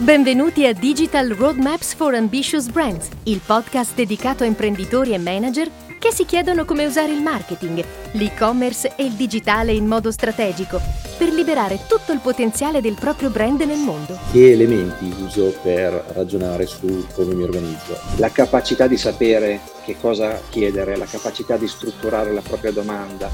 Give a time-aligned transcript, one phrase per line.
[0.00, 5.70] Benvenuti a Digital Roadmaps for Ambitious Brands, il podcast dedicato a imprenditori e manager
[6.00, 7.82] che si chiedono come usare il marketing,
[8.14, 10.80] l'e-commerce e il digitale in modo strategico
[11.16, 14.18] per liberare tutto il potenziale del proprio brand nel mondo.
[14.32, 17.96] Che elementi uso per ragionare su come mi organizzo?
[18.16, 23.30] La capacità di sapere che cosa chiedere, la capacità di strutturare la propria domanda.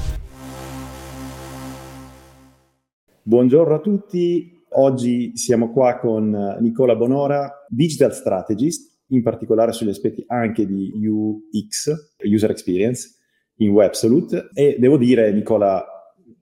[3.23, 9.89] Buongiorno a tutti, Oggi siamo qua con eh, Nicola Bonora, digital strategist, in particolare sugli
[9.89, 11.91] aspetti anche di UX,
[12.23, 13.15] User Experience,
[13.55, 14.49] in Websolute.
[14.53, 15.85] E devo dire, Nicola,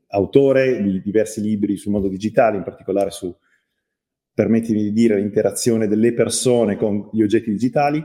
[0.10, 3.36] autore di diversi libri sul mondo digitale, in particolare su,
[4.32, 8.04] permettimi di dire, l'interazione delle persone con gli oggetti digitali,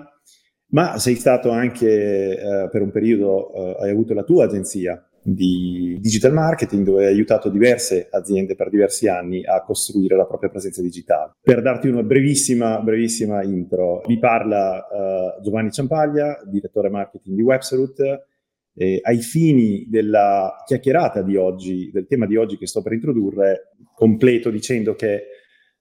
[0.69, 5.97] ma sei stato anche eh, per un periodo, eh, hai avuto la tua agenzia di
[6.01, 10.83] digital marketing dove hai aiutato diverse aziende per diversi anni a costruire la propria presenza
[10.83, 11.33] digitale.
[11.41, 18.29] Per darti una brevissima, brevissima intro, vi parla uh, Giovanni Ciampaglia, direttore marketing di Websalute.
[18.77, 23.71] Eh, ai fini della chiacchierata di oggi, del tema di oggi che sto per introdurre,
[23.95, 25.27] completo dicendo che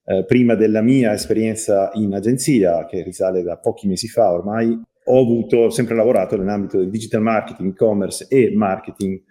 [0.05, 5.19] eh, prima della mia esperienza in agenzia, che risale da pochi mesi fa ormai, ho
[5.19, 9.21] avuto, sempre lavorato nell'ambito del digital marketing, e-commerce e marketing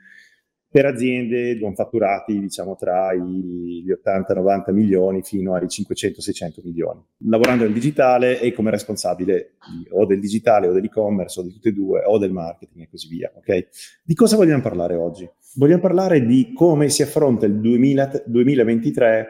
[0.73, 6.99] per aziende con fatturati diciamo tra gli 80-90 milioni fino ai 500-600 milioni.
[7.29, 11.69] Lavorando nel digitale e come responsabile di, o del digitale o dell'e-commerce o di tutte
[11.69, 13.31] e due o del marketing e così via.
[13.37, 13.67] Okay?
[14.03, 15.29] Di cosa vogliamo parlare oggi?
[15.57, 19.27] Vogliamo parlare di come si affronta il 2000, 2023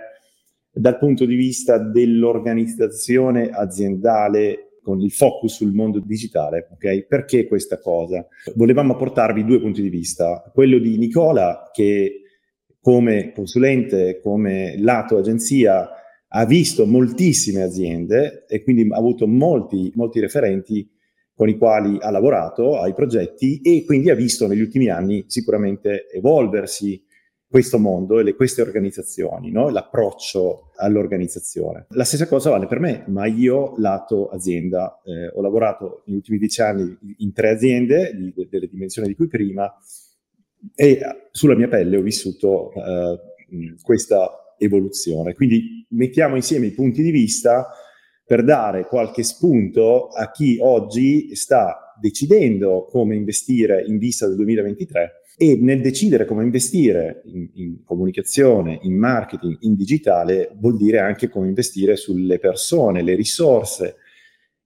[0.70, 6.68] dal punto di vista dell'organizzazione aziendale con il focus sul mondo digitale.
[6.72, 7.06] ok?
[7.06, 8.26] Perché questa cosa?
[8.54, 10.50] Volevamo portarvi due punti di vista.
[10.52, 12.22] Quello di Nicola, che
[12.80, 15.88] come consulente, come lato agenzia,
[16.34, 20.90] ha visto moltissime aziende e quindi ha avuto molti, molti referenti
[21.34, 26.08] con i quali ha lavorato ai progetti e quindi ha visto negli ultimi anni sicuramente
[26.10, 27.02] evolversi
[27.52, 29.68] questo mondo e le, queste organizzazioni, no?
[29.68, 31.84] l'approccio all'organizzazione.
[31.90, 35.02] La stessa cosa vale per me, ma io lato azienda.
[35.04, 39.14] Eh, ho lavorato negli ultimi dieci anni in tre aziende di, de, delle dimensioni di
[39.14, 39.70] cui prima
[40.74, 43.20] e sulla mia pelle ho vissuto eh,
[43.82, 45.34] questa evoluzione.
[45.34, 47.68] Quindi mettiamo insieme i punti di vista
[48.24, 55.21] per dare qualche spunto a chi oggi sta decidendo come investire in vista del 2023
[55.36, 61.28] e nel decidere come investire in, in, comunicazione, in marketing, in digitale, vuol dire anche
[61.28, 63.96] come investire sulle persone, le risorse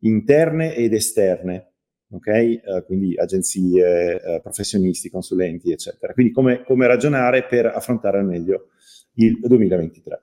[0.00, 1.72] interne ed esterne,
[2.10, 2.60] ok?
[2.64, 6.12] Uh, quindi agenzie, uh, professionisti, consulenti, eccetera.
[6.12, 8.68] Quindi come, come, ragionare per affrontare al meglio
[9.14, 10.22] il 2023.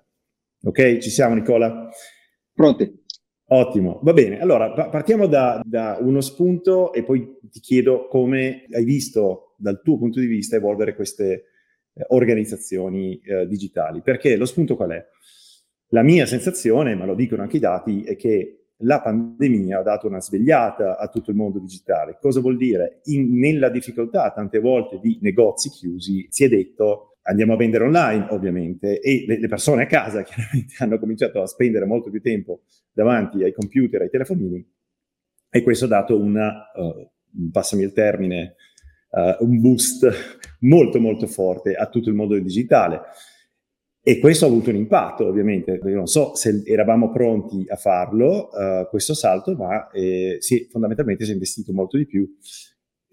[0.65, 0.97] Ok?
[0.97, 1.89] Ci siamo Nicola?
[2.53, 3.01] Pronti.
[3.47, 4.39] Ottimo, va bene.
[4.39, 9.97] Allora, partiamo da, da, uno spunto e poi ti chiedo come hai visto dal tuo
[9.97, 11.45] punto di vista evolvere queste
[11.93, 14.01] eh, organizzazioni eh, digitali.
[14.01, 15.05] Perché lo spunto qual è?
[15.87, 20.07] La mia sensazione, ma lo dicono anche i dati, è che la pandemia ha dato
[20.07, 22.17] una svegliata a tutto il mondo digitale.
[22.19, 22.99] Cosa vuol dire?
[23.05, 28.27] In, nella difficoltà tante volte di negozi chiusi si è detto andiamo a vendere online
[28.31, 32.63] ovviamente e le, le, persone a casa chiaramente hanno cominciato a spendere molto più tempo
[32.91, 34.67] davanti ai computer, ai telefonini
[35.49, 38.55] e questo ha dato una, uh, passami il termine,
[39.13, 40.07] uh, un boost
[40.59, 43.01] molto molto forte a tutto il mondo digitale.
[44.05, 45.79] E questo ha avuto un impatto, ovviamente.
[45.85, 51.23] Io non so se eravamo pronti a farlo, uh, questo salto, ma eh, sì, fondamentalmente
[51.23, 52.29] si è investito molto di più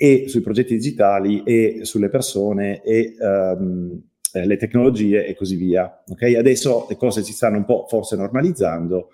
[0.03, 4.03] e sui progetti digitali e sulle persone e um,
[4.33, 6.03] le tecnologie e così via.
[6.09, 6.37] Okay?
[6.37, 9.11] Adesso le cose si stanno un po' forse normalizzando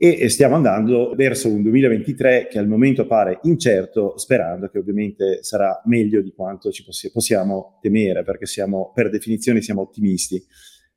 [0.00, 5.82] e stiamo andando verso un 2023 che al momento pare incerto, sperando che ovviamente sarà
[5.86, 10.40] meglio di quanto ci possi- possiamo temere, perché siamo, per definizione siamo ottimisti.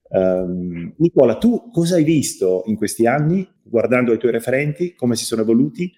[0.09, 5.25] Um, Nicola, tu cosa hai visto in questi anni, guardando i tuoi referenti, come si
[5.25, 5.91] sono evoluti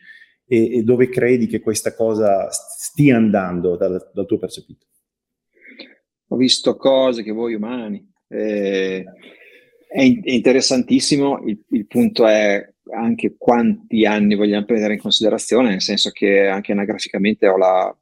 [0.47, 4.85] e, e dove credi che questa cosa stia andando dal, dal tuo percepito?
[6.27, 8.09] Ho visto cose che voi umani.
[8.29, 9.03] Eh,
[9.89, 15.69] è, in, è, interessantissimo, il, il, punto è anche quanti anni vogliamo prendere in considerazione,
[15.69, 17.95] nel senso che anche anagraficamente ho la,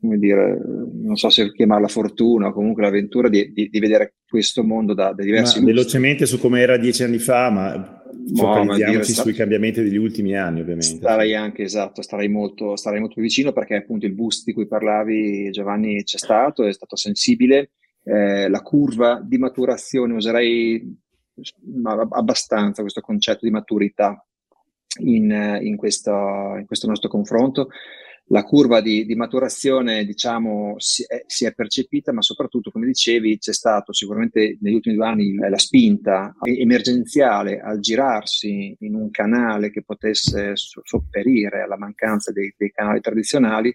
[0.00, 0.58] come dire,
[0.92, 5.12] non so se chiamarla fortuna o comunque l'avventura di, di, di vedere questo mondo da,
[5.12, 8.04] da diversi ma Velocemente su come era dieci anni fa, ma
[8.34, 10.96] focalizziamoci no, sui cambiamenti degli ultimi anni, ovviamente.
[10.96, 15.50] Starei anche, esatto, starei molto, starei molto vicino perché appunto il boost di cui parlavi,
[15.50, 17.70] Giovanni, c'è stato, è stato sensibile.
[18.04, 20.96] Eh, la curva di maturazione, userei
[22.10, 24.24] abbastanza questo concetto di maturità,
[24.98, 26.10] in, in, questo,
[26.58, 27.68] in questo nostro confronto
[28.30, 33.38] la curva di, di maturazione diciamo, si è, si, è, percepita, ma soprattutto, come dicevi,
[33.38, 39.70] c'è stato sicuramente negli ultimi due anni la spinta emergenziale al girarsi in un canale
[39.70, 43.74] che potesse sopperire alla mancanza dei, dei canali tradizionali.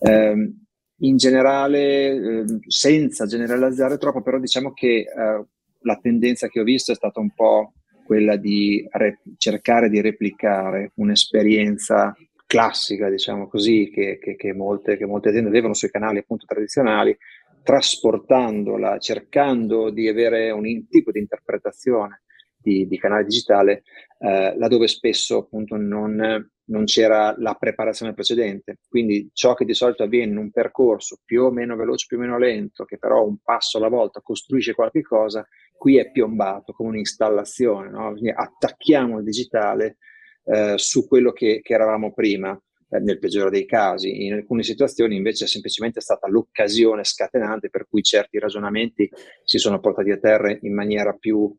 [0.00, 0.54] Eh,
[1.00, 5.44] in generale, eh, senza generalizzare troppo, però diciamo che eh,
[5.80, 7.74] la tendenza che ho visto è stata un po'
[8.06, 12.16] quella di re- cercare di replicare un'esperienza
[12.46, 17.16] classica, diciamo così, che, che, che, molte, che molte aziende avevano sui canali appunto tradizionali,
[17.62, 22.22] trasportandola, cercando di avere un tipo di interpretazione
[22.66, 23.84] di, di canale digitale,
[24.18, 28.78] eh, laddove spesso appunto non, non, c'era la preparazione precedente.
[28.88, 32.20] Quindi ciò che di solito avviene in un percorso più o meno veloce, più o
[32.20, 35.46] meno lento, che però un passo alla volta costruisce qualche cosa,
[35.76, 37.88] qui è piombato come un'installazione.
[37.88, 38.14] No?
[38.34, 39.98] attacchiamo il digitale
[40.44, 44.24] eh, su quello che, che eravamo prima, eh, nel peggiore dei casi.
[44.24, 49.08] In alcune situazioni invece è semplicemente stata l'occasione scatenante per cui certi ragionamenti
[49.44, 51.54] si sono portati a terra in maniera più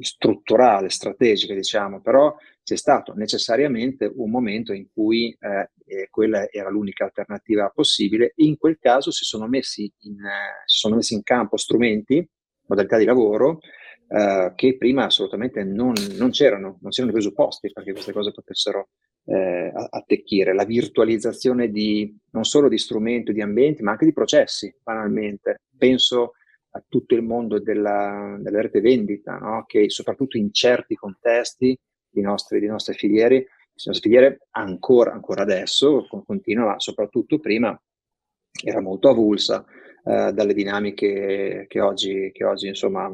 [0.00, 7.04] strutturale, strategica, diciamo, però c'è stato necessariamente un momento in cui eh, quella era l'unica
[7.04, 11.56] alternativa possibile in quel caso si sono messi in, eh, si sono messi in campo
[11.56, 12.26] strumenti,
[12.66, 13.60] modalità di lavoro
[14.08, 18.88] eh, che prima assolutamente non, non, c'erano, non c'erano i presupposti perché queste cose potessero
[19.26, 20.54] eh, attecchire.
[20.54, 25.62] La virtualizzazione di, non solo di strumenti, di ambienti, ma anche di processi, banalmente.
[25.76, 26.32] Penso
[26.72, 29.64] a tutto il mondo della, della rete vendita, no?
[29.66, 31.76] che soprattutto in certi contesti
[32.14, 33.46] i nostri, i nostri filieri, le
[33.84, 37.78] nostre filiere ancora, ancora adesso, continua, ma soprattutto prima
[38.64, 39.64] era molto avulsa
[40.04, 43.10] eh, dalle dinamiche che oggi, che oggi insomma,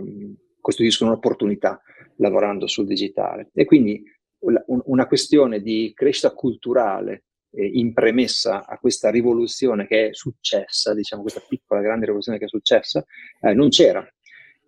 [0.60, 1.80] costituiscono un'opportunità
[2.16, 3.50] lavorando sul digitale.
[3.54, 4.02] E quindi
[4.38, 7.25] una questione di crescita culturale
[7.56, 12.44] eh, in premessa a questa rivoluzione che è successa, diciamo questa piccola grande rivoluzione che
[12.44, 13.04] è successa,
[13.40, 14.06] eh, non c'era.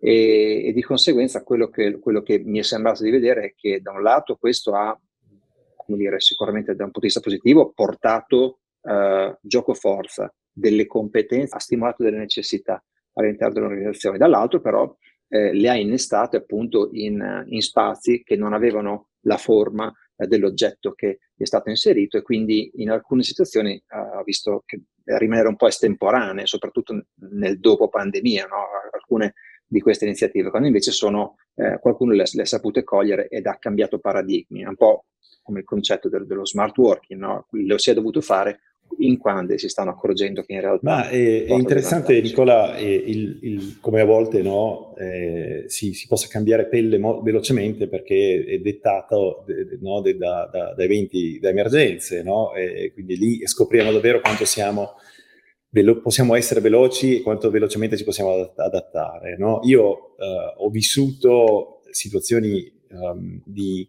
[0.01, 3.81] E, e, di conseguenza quello che, quello che mi è sembrato di vedere è che
[3.81, 4.97] da un lato questo ha,
[5.75, 11.55] come dire, sicuramente da un punto di vista positivo, portato eh, gioco forza delle competenze,
[11.55, 12.83] ha stimolato delle necessità
[13.13, 14.95] all'interno dell'organizzazione, dall'altro però
[15.27, 20.93] eh, le ha innestate appunto in, in, spazi che non avevano la forma eh, dell'oggetto
[20.93, 24.81] che è stato inserito e quindi in alcune situazioni eh, ha visto che
[25.17, 28.57] rimanere un po' estemporanee, soprattutto nel dopo pandemia, no?
[28.91, 29.33] alcune
[29.65, 33.57] di queste iniziative, quando invece sono, eh, qualcuno le, le ha sapute cogliere ed ha
[33.57, 35.05] cambiato paradigmi, un po'
[35.41, 37.47] come il concetto del, dello smart working, no?
[37.51, 38.59] lo si è dovuto fare
[38.97, 40.79] in quando si stanno accorgendo che in realtà...
[40.81, 46.27] Ma è, è interessante, Nicola, il, il, come a volte no, eh, si, si, possa
[46.27, 51.49] cambiare pelle mo- velocemente perché è dettato de, no, de, da, da, da, eventi, da
[51.49, 52.53] emergenze, no?
[52.53, 54.95] e quindi lì scopriamo davvero quanto siamo,
[55.69, 59.37] velo- possiamo essere veloci e quanto velocemente ci possiamo adattare.
[59.63, 63.87] Io eh, ho vissuto situazioni um, di,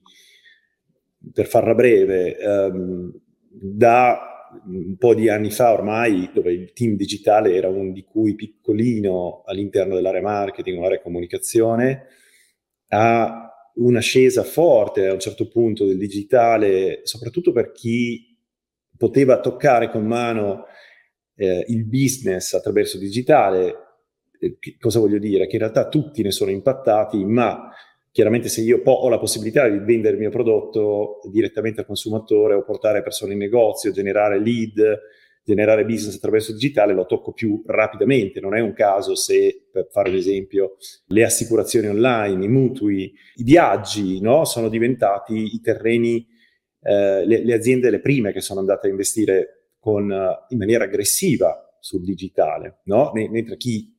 [1.32, 3.12] per farla breve, um,
[3.50, 4.30] da
[4.66, 9.42] un po' di anni fa ormai, dove il team digitale era un di cui piccolino
[9.46, 12.06] all'interno dell'area marketing o area comunicazione,
[12.88, 18.36] a un'ascesa forte a un certo punto del digitale, soprattutto per chi
[18.96, 20.66] poteva toccare con mano
[21.36, 23.74] eh, il business attraverso il digitale.
[24.38, 25.46] Eh, cosa voglio dire?
[25.46, 27.70] Che in realtà tutti ne sono impattati, ma
[28.12, 32.64] Chiaramente se io ho la possibilità di vendere il mio prodotto direttamente al consumatore o
[32.64, 34.98] portare persone in negozio, generare lead,
[35.44, 38.40] generare business attraverso il digitale, lo tocco più rapidamente.
[38.40, 40.76] Non è un caso se, per fare un esempio,
[41.06, 44.44] le assicurazioni online, i mutui, i viaggi no?
[44.44, 46.26] sono diventati i terreni,
[46.82, 50.84] eh, le, le, aziende le prime che sono andate a investire con, uh, in maniera
[50.84, 53.10] aggressiva sul digitale, no?
[53.14, 53.96] Mentre chi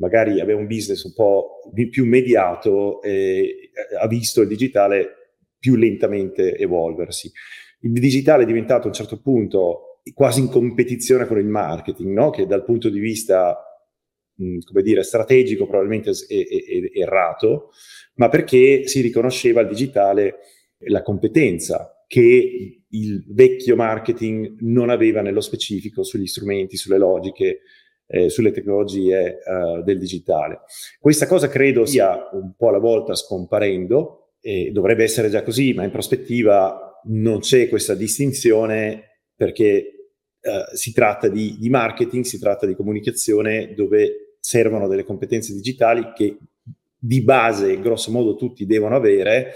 [0.00, 6.56] magari aveva un business un po' più mediato e ha visto il digitale più lentamente
[6.56, 7.30] evolversi.
[7.82, 12.30] Il digitale è diventato a un certo punto quasi in competizione con il marketing, no?
[12.30, 13.56] che dal punto di vista
[14.64, 17.70] come dire, strategico probabilmente è, è, è errato,
[18.14, 20.36] ma perché si riconosceva il digitale
[20.84, 27.60] la competenza che il vecchio marketing non aveva nello specifico sugli strumenti, sulle logiche,
[28.10, 30.62] eh, sulle tecnologie eh, del digitale.
[30.98, 35.84] Questa cosa credo sia un po' alla volta scomparendo e dovrebbe essere già così, ma
[35.84, 39.68] in prospettiva non c'è questa distinzione perché
[40.40, 46.12] eh, si tratta di, di marketing, si tratta di comunicazione dove servono delle competenze digitali
[46.14, 46.36] che
[47.02, 49.52] di base, grosso modo, tutti devono avere,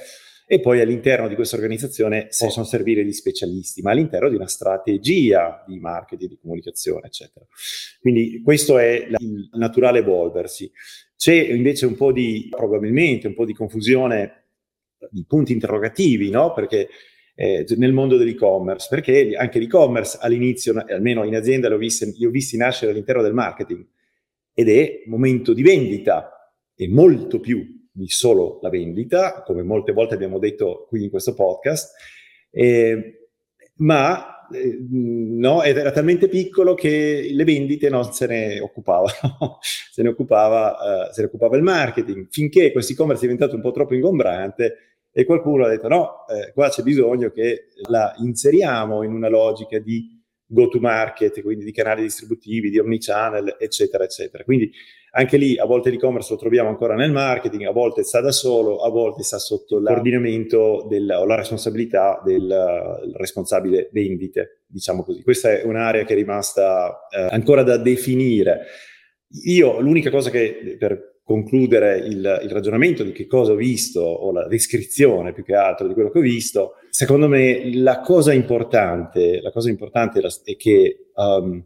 [0.47, 5.65] e poi all'interno di questa organizzazione possono servire gli specialisti, ma all'interno di una strategia
[5.67, 7.47] di marketing, di comunicazione, eccetera.
[8.01, 10.71] Quindi questo è il naturale evolversi.
[11.17, 14.43] C'è invece un po' di, probabilmente, un po' di confusione
[15.11, 16.53] di punti interrogativi, no?
[16.53, 16.89] Perché
[17.35, 22.27] eh, nel mondo dell'e-commerce, perché anche l'e-commerce all'inizio, almeno in azienda, li ho visti, li
[22.27, 23.85] ho visti nascere all'interno del marketing
[24.53, 30.15] ed è momento di vendita e molto più di solo la vendita, come molte volte
[30.15, 31.95] abbiamo detto qui in questo podcast,
[32.51, 33.29] eh,
[33.77, 40.09] ma eh, no, era talmente piccolo che le vendite non se ne occupavano, se ne
[40.09, 43.95] occupava, uh, se ne occupava il marketing, finché questo e-commerce è diventato un po' troppo
[43.95, 49.29] ingombrante e qualcuno ha detto no, eh, qua c'è bisogno che la inseriamo in una
[49.29, 54.43] logica di go to market, quindi di canali distributivi, di omnichannel, eccetera, eccetera.
[54.43, 54.73] Quindi
[55.17, 58.79] anche lì a volte l'e-commerce lo troviamo ancora nel marketing, a volte sta da solo,
[58.79, 65.23] a volte sta sotto il coordinamento del, o la responsabilità del responsabile vendite, diciamo così.
[65.23, 68.63] Questa è un'area che è rimasta eh, ancora da definire.
[69.45, 74.31] Io l'unica cosa che per concludere il, il, ragionamento di che cosa ho visto o
[74.33, 79.41] la descrizione più che altro di quello che ho visto, secondo me la cosa importante,
[79.41, 81.65] la cosa importante è che um,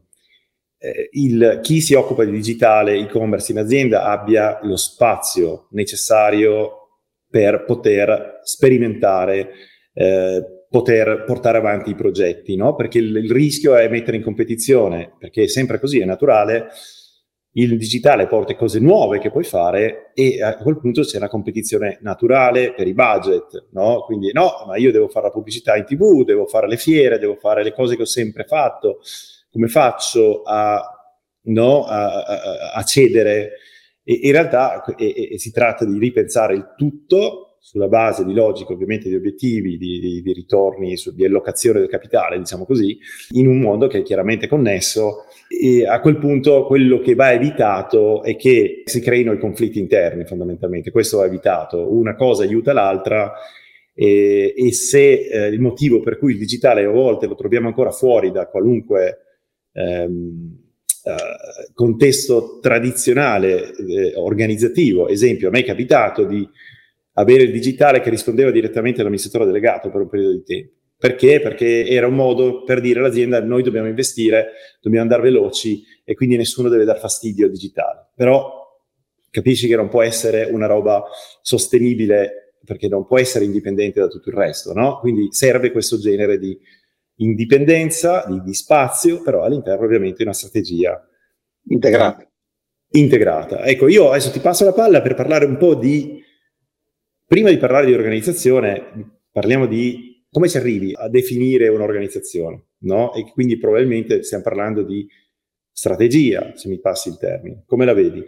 [0.78, 6.74] eh, il, chi si occupa di digitale e-commerce in azienda abbia lo spazio necessario
[7.28, 9.50] per poter sperimentare,
[9.92, 12.74] eh, poter portare avanti i progetti, no?
[12.74, 16.68] perché il, il rischio è mettere in competizione, perché è sempre così, è naturale,
[17.52, 21.98] il digitale porta cose nuove che puoi fare e a quel punto c'è una competizione
[22.02, 24.04] naturale per i budget, no?
[24.04, 27.34] Quindi no, ma io devo fare la pubblicità in tv, devo fare le fiere, devo
[27.34, 29.00] fare le cose che ho sempre fatto,
[29.50, 30.82] come faccio a,
[31.42, 33.52] no, a, a, a cedere?
[34.02, 38.72] E in realtà e, e si tratta di ripensare il tutto sulla base di logica,
[38.72, 42.98] ovviamente di obiettivi, di, di, di ritorni, su, di allocazione del capitale, diciamo così,
[43.32, 45.24] in un mondo che è chiaramente connesso.
[45.48, 50.24] E a quel punto quello che va evitato è che si creino i conflitti interni
[50.24, 53.32] fondamentalmente, questo va evitato, una cosa aiuta l'altra.
[53.92, 57.90] E, e se eh, il motivo per cui il digitale a volte lo troviamo ancora
[57.90, 59.24] fuori da qualunque
[59.78, 60.58] ehm,
[61.04, 66.46] eh, contesto tradizionale eh, organizzativo, esempio a me è capitato di
[67.12, 71.38] avere il digitale che rispondeva direttamente all'amministratore delegato per un periodo di tempo perché?
[71.40, 74.48] Perché era un modo per dire all'azienda noi dobbiamo investire,
[74.80, 78.08] dobbiamo andare veloci e quindi nessuno deve dar fastidio al digitale.
[78.16, 78.66] Però
[79.30, 81.04] capisci che non può essere una roba
[81.40, 84.98] sostenibile perché non può essere indipendente da tutto il resto, no?
[84.98, 86.58] Quindi serve questo genere di
[87.18, 91.00] indipendenza, di, di spazio, però all'interno ovviamente di una strategia
[91.68, 92.28] integrata.
[92.90, 93.64] integrata.
[93.64, 96.22] Ecco, io adesso ti passo la palla per parlare un po' di,
[97.26, 102.66] prima di parlare di organizzazione, parliamo di come ci arrivi a definire un'organizzazione?
[102.80, 103.14] No?
[103.14, 105.06] E quindi probabilmente stiamo parlando di
[105.72, 107.64] strategia, se mi passi il termine.
[107.66, 108.22] Come la vedi?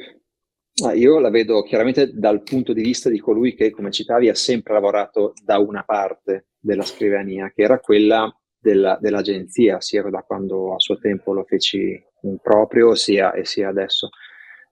[0.84, 4.34] Ah, io la vedo chiaramente dal punto di vista di colui che, come citavi, ha
[4.34, 10.74] sempre lavorato da una parte della scrivania, che era quella della, dell'agenzia, sia da quando
[10.74, 14.10] a suo tempo lo feci in proprio, sia, e sia adesso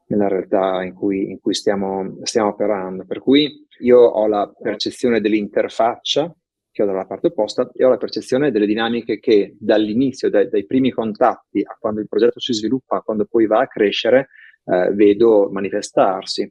[0.08, 3.04] nella realtà in cui, in cui stiamo, stiamo operando.
[3.04, 6.34] Per cui io ho la percezione dell'interfaccia
[6.70, 10.64] che ho dalla parte opposta e ho la percezione delle dinamiche che dall'inizio, dai, dai
[10.64, 14.28] primi contatti a quando il progetto si sviluppa, a quando poi va a crescere,
[14.64, 16.50] eh, vedo manifestarsi.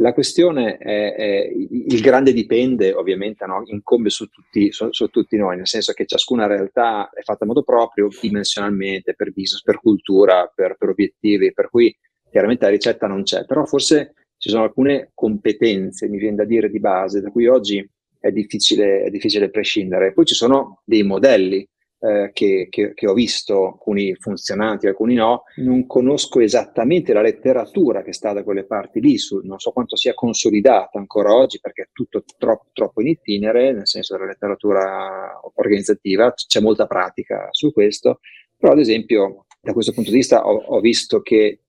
[0.00, 3.62] La questione è, è, il grande dipende, ovviamente, no?
[3.66, 7.48] incombe su tutti, su, su tutti, noi, nel senso che ciascuna realtà è fatta in
[7.48, 11.94] modo proprio, dimensionalmente, per business, per cultura, per, per obiettivi, per cui
[12.30, 16.70] chiaramente la ricetta non c'è, però forse ci sono alcune competenze, mi viene da dire,
[16.70, 17.86] di base, da cui oggi
[18.18, 20.14] è difficile, è difficile prescindere.
[20.14, 21.68] Poi ci sono dei modelli
[22.00, 25.44] eh, che, che, che, ho visto, alcuni funzionanti, alcuni no.
[25.56, 29.96] Non conosco esattamente la letteratura che sta da quelle parti lì, su, non so quanto
[29.96, 35.40] sia consolidata ancora oggi perché è tutto troppo, troppo in itinere, nel senso della letteratura
[35.54, 38.20] organizzativa, c'è molta pratica su questo,
[38.56, 41.60] però ad esempio da questo punto di vista ho, ho visto che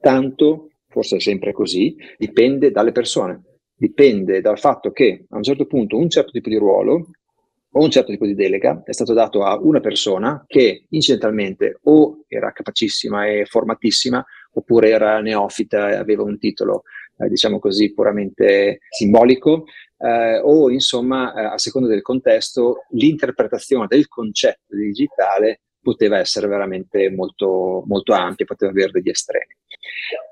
[0.00, 3.44] tanto, forse è sempre così, dipende dalle persone
[3.80, 7.12] dipende dal fatto che a un certo punto un certo tipo di ruolo
[7.72, 12.52] un certo tipo di delega è stato dato a una persona che incidentalmente o era
[12.52, 14.24] capacissima e formatissima
[14.54, 16.82] oppure era neofita e aveva un titolo
[17.18, 19.64] eh, diciamo così puramente simbolico
[19.98, 26.46] eh, o insomma eh, a seconda del contesto l'interpretazione del concetto di digitale poteva essere
[26.46, 29.54] veramente molto, molto ampia, poteva avere degli estremi.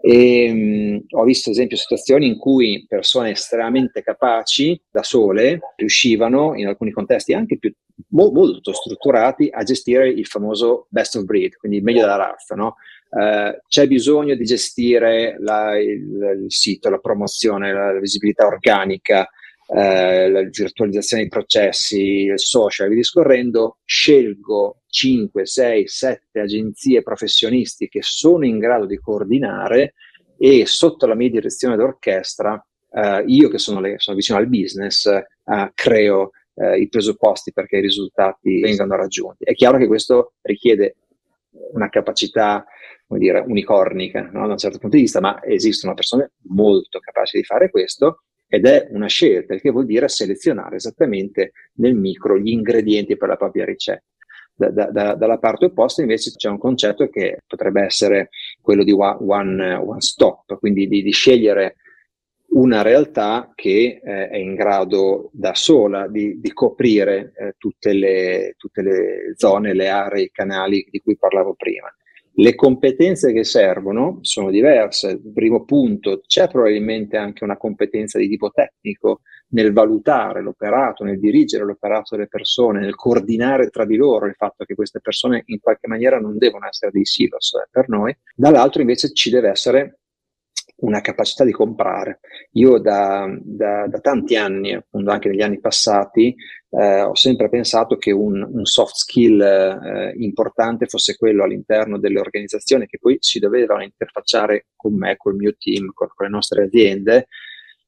[0.01, 6.55] E, mh, ho visto, ad esempio, situazioni in cui persone estremamente capaci da sole riuscivano,
[6.57, 7.73] in alcuni contesti anche più,
[8.09, 12.55] mo, molto strutturati, a gestire il famoso best of breed, quindi il meglio della razza.
[12.55, 12.77] No?
[13.11, 19.29] Uh, c'è bisogno di gestire la, il, il, sito, la promozione, la, la visibilità organica,
[19.71, 27.89] eh, la virtualizzazione dei processi, il social, vi discorrendo, scelgo 5, 6, 7 agenzie professionisti
[27.89, 29.95] che sono in grado di coordinare
[30.39, 35.05] e sotto la mia direzione d'orchestra, eh, io che sono, le, sono, vicino al business,
[35.07, 39.45] eh, creo eh, i presupposti perché i risultati vengano raggiunti.
[39.45, 40.97] È chiaro che questo richiede
[41.73, 42.65] una capacità
[43.07, 44.47] come dire, unicornica no?
[44.47, 48.67] da un certo punto di vista, ma esistono persone molto capaci di fare questo ed
[48.67, 53.37] è una scelta, il che vuol dire selezionare esattamente nel micro gli ingredienti per la
[53.37, 54.03] propria ricetta.
[54.55, 58.91] Da, da, da, dalla parte opposta invece c'è un concetto che potrebbe essere quello di
[58.91, 61.77] one, one, stop, quindi di, di, scegliere
[62.49, 68.55] una realtà che eh, è in grado da sola di, di coprire eh, tutte, le,
[68.57, 71.89] tutte le zone, le aree, i canali di cui parlavo prima.
[72.41, 75.21] Le competenze che servono sono diverse.
[75.35, 81.65] Primo punto, c'è probabilmente anche una competenza di tipo tecnico nel valutare l'operato, nel dirigere
[81.65, 85.89] l'operato delle persone, nel coordinare tra di loro il fatto che queste persone in qualche
[85.89, 88.17] maniera non devono essere dei silos eh, per noi.
[88.37, 89.99] Dall'altro invece ci deve essere
[90.81, 92.21] una capacità di comprare.
[92.53, 96.35] Io da, da, da tanti anni, appunto anche negli anni passati,
[96.71, 102.21] eh, ho sempre pensato che un, un soft skill eh, importante fosse quello all'interno delle
[102.21, 106.65] organizzazioni che poi si dovevano interfacciare con me, col mio team, con, con le nostre
[106.65, 107.27] aziende,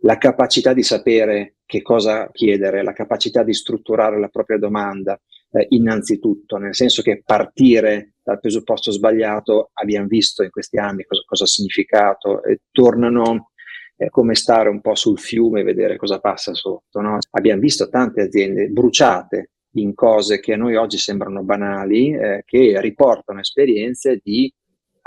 [0.02, 5.20] la capacità di sapere che cosa chiedere, la capacità di strutturare la propria domanda,
[5.52, 11.22] eh, innanzitutto, nel senso che partire dal presupposto sbagliato abbiamo visto in questi anni cosa,
[11.26, 13.50] cosa ha significato e tornano
[13.96, 17.00] eh, come stare un po' sul fiume e vedere cosa passa sotto.
[17.00, 17.18] No?
[17.32, 22.80] Abbiamo visto tante aziende bruciate in cose che a noi oggi sembrano banali, eh, che
[22.80, 24.52] riportano esperienze di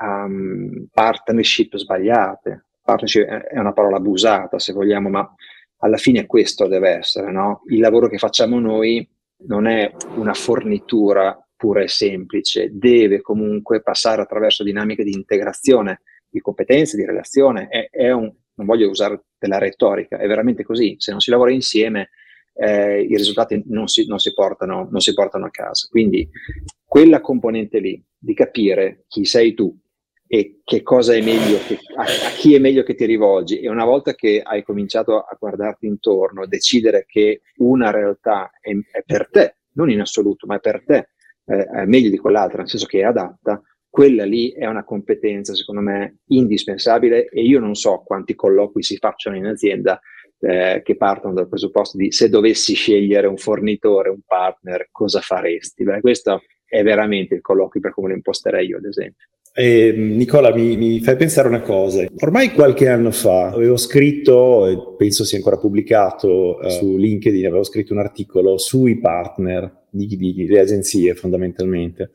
[0.02, 2.66] um, partnership sbagliate.
[2.82, 5.34] Partnership è una parola abusata, se vogliamo, ma
[5.78, 7.32] alla fine questo deve essere.
[7.32, 7.62] No?
[7.70, 9.08] Il lavoro che facciamo noi
[9.48, 16.42] non è una fornitura pura e semplice, deve comunque passare attraverso dinamiche di integrazione, di
[16.42, 17.68] competenze, di relazione.
[17.68, 20.96] È, è un, non voglio usare della retorica, è veramente così.
[20.98, 22.10] Se non si lavora insieme,
[22.56, 25.88] eh, i risultati non si, non, si portano, non si portano a casa.
[25.90, 26.28] Quindi
[26.86, 29.76] quella componente lì di capire chi sei tu,
[30.28, 33.60] e che cosa è meglio, che, a, a, chi è meglio che ti rivolgi.
[33.60, 39.04] E una volta che hai cominciato a guardarti intorno, decidere che una realtà è, è
[39.06, 41.10] per te, non in assoluto, ma è per te,
[41.46, 45.54] eh, è meglio di quell'altra, nel senso che è adatta, quella lì è una competenza,
[45.54, 50.02] secondo me, indispensabile e io non so quanti colloqui si facciano in azienda
[50.40, 55.84] eh, che partono dal presupposto di se dovessi scegliere un fornitore, un partner, cosa faresti?
[55.84, 59.28] Beh, questo è veramente il colloquio per come lo imposterei io, ad esempio.
[59.56, 62.04] Eh, Nicola, mi, mi, fai pensare una cosa.
[62.22, 67.64] Ormai qualche anno fa avevo scritto, e penso sia ancora pubblicato eh, su LinkedIn, avevo
[67.64, 72.10] scritto un articolo sui partner di, di, di agenzie fondamentalmente.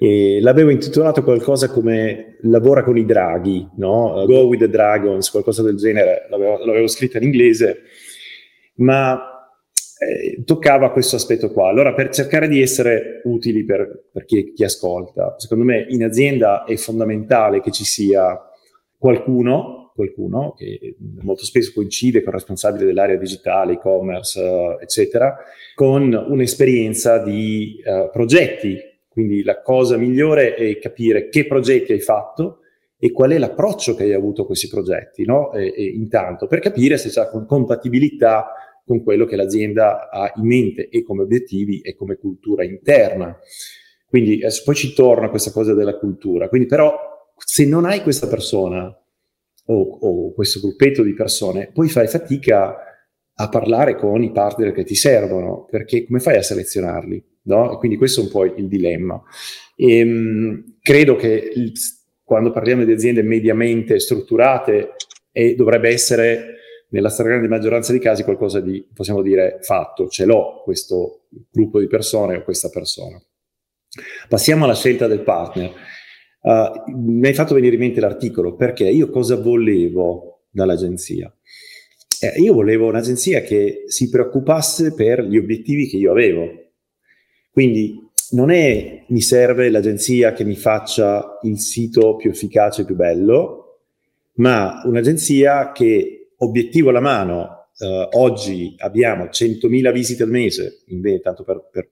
[0.00, 4.24] E l'avevo intitolato qualcosa come Lavora con i draghi, no?
[4.26, 6.26] Go with the dragons, qualcosa del genere.
[6.28, 7.82] L'avevo, l'avevo scritto in inglese,
[8.76, 9.31] ma
[10.02, 11.68] eh, toccava questo aspetto qua.
[11.68, 16.64] Allora, per cercare di essere utili per, per chi, chi, ascolta, secondo me in azienda
[16.64, 18.38] è fondamentale che ci sia
[18.98, 25.36] qualcuno, qualcuno che molto spesso coincide con il responsabile dell'area digitale, e-commerce, uh, eccetera,
[25.74, 28.78] con un'esperienza di uh, progetti.
[29.08, 32.60] Quindi la cosa migliore è capire che progetti hai fatto
[32.98, 35.52] e qual è l'approccio che hai avuto a questi progetti, no?
[35.52, 38.52] E, e intanto, per capire se c'è compatibilità
[38.84, 43.38] con quello che l'azienda ha in mente e come obiettivi e come cultura interna.
[44.06, 46.48] Quindi eh, poi ci torna questa cosa della cultura.
[46.48, 46.94] Quindi però
[47.36, 48.84] se non hai questa persona
[49.66, 52.76] o, o questo gruppetto di persone, poi fai fatica
[53.34, 57.30] a parlare con i partner che ti servono, perché come fai a selezionarli?
[57.44, 57.76] No?
[57.78, 59.20] quindi questo è un po' il dilemma.
[59.74, 61.72] E, ehm, credo che il,
[62.22, 64.92] quando parliamo di aziende mediamente strutturate
[65.32, 66.56] eh, dovrebbe essere
[66.92, 71.86] nella stragrande maggioranza dei casi qualcosa di, possiamo dire, fatto, ce l'ho questo gruppo di
[71.86, 73.20] persone o questa persona.
[74.28, 75.72] Passiamo alla scelta del partner.
[76.40, 81.34] Uh, mi hai fatto venire in mente l'articolo perché io cosa volevo dall'agenzia?
[82.20, 86.72] Eh, io volevo un'agenzia che si preoccupasse per gli obiettivi che io avevo.
[87.50, 87.98] Quindi
[88.30, 93.80] non è mi serve l'agenzia che mi faccia il sito più efficace e più bello,
[94.34, 101.44] ma un'agenzia che obiettivo alla mano, eh, oggi abbiamo 100.000 visite al mese, in, tanto
[101.44, 101.88] per, per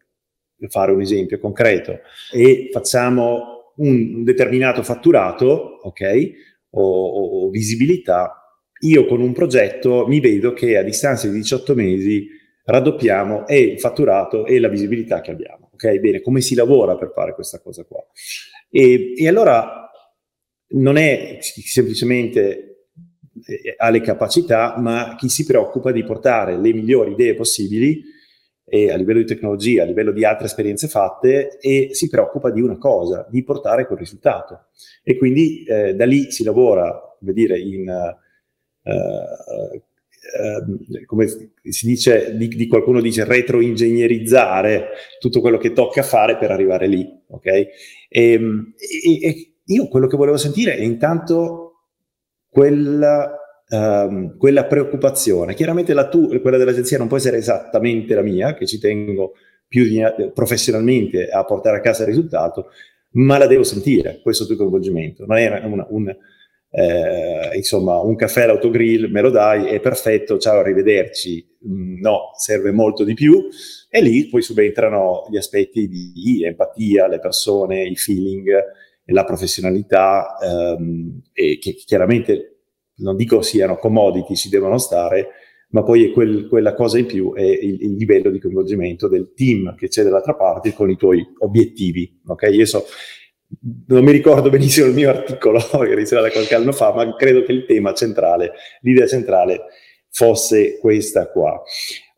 [0.68, 2.00] fare un esempio concreto,
[2.32, 6.30] e facciamo un determinato fatturato, ok,
[6.70, 8.34] o, o, visibilità,
[8.82, 12.28] io con un progetto mi vedo che a distanza di 18 mesi
[12.64, 15.70] raddoppiamo e il fatturato e la visibilità che abbiamo.
[15.72, 18.04] Ok, bene, come si lavora per fare questa cosa qua?
[18.70, 19.90] E, e allora
[20.72, 22.69] non è semplicemente
[23.46, 28.02] eh, ha le capacità, ma chi si preoccupa di portare le migliori idee possibili
[28.64, 32.60] e a livello di tecnologia, a livello di altre esperienze fatte e si preoccupa di
[32.60, 34.66] una cosa, di portare quel risultato.
[35.02, 38.18] E quindi eh, da lì si lavora, come dire, in...
[38.82, 39.82] Uh,
[40.22, 46.50] Uh, come si dice, di, di, qualcuno dice retroingegnerizzare tutto quello che tocca fare per
[46.50, 47.46] arrivare lì, ok?
[47.46, 47.68] E,
[48.08, 48.38] e,
[49.22, 51.69] e io quello che volevo sentire è intanto
[52.50, 55.54] quella um, quella preoccupazione.
[55.54, 59.32] Chiaramente la tu, quella dell'agenzia non può essere esattamente la mia, che ci tengo
[59.66, 60.02] più di,
[60.34, 62.70] professionalmente a portare a casa il risultato,
[63.12, 65.24] ma la devo sentire, questo tuo coinvolgimento.
[65.26, 66.16] Non è una, un,
[66.70, 71.46] eh, insomma, un caffè all'autogrill, me lo dai, è perfetto, ciao, arrivederci.
[71.68, 73.46] Mm, no, serve molto di più.
[73.88, 78.48] E lì poi subentrano gli aspetti di empatia, le persone, i feeling,
[79.12, 82.60] la professionalità, ehm, e che chiaramente
[82.96, 85.28] non dico siano commodity, ci devono stare,
[85.70, 89.32] ma poi è quel, quella cosa in più è il, il, livello di coinvolgimento del
[89.34, 92.20] team che c'è dall'altra parte con i tuoi obiettivi.
[92.26, 92.84] Ok, io so,
[93.86, 97.42] non mi ricordo benissimo il mio articolo che risale da qualche anno fa, ma credo
[97.42, 99.66] che il tema centrale, l'idea centrale
[100.10, 101.60] fosse questa qua.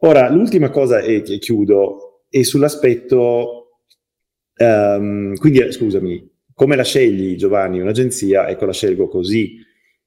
[0.00, 3.81] Ora, l'ultima cosa e chiudo è sull'aspetto,
[4.57, 8.48] um, quindi scusami, come la scegli Giovanni un'agenzia?
[8.48, 9.58] Ecco, la scelgo così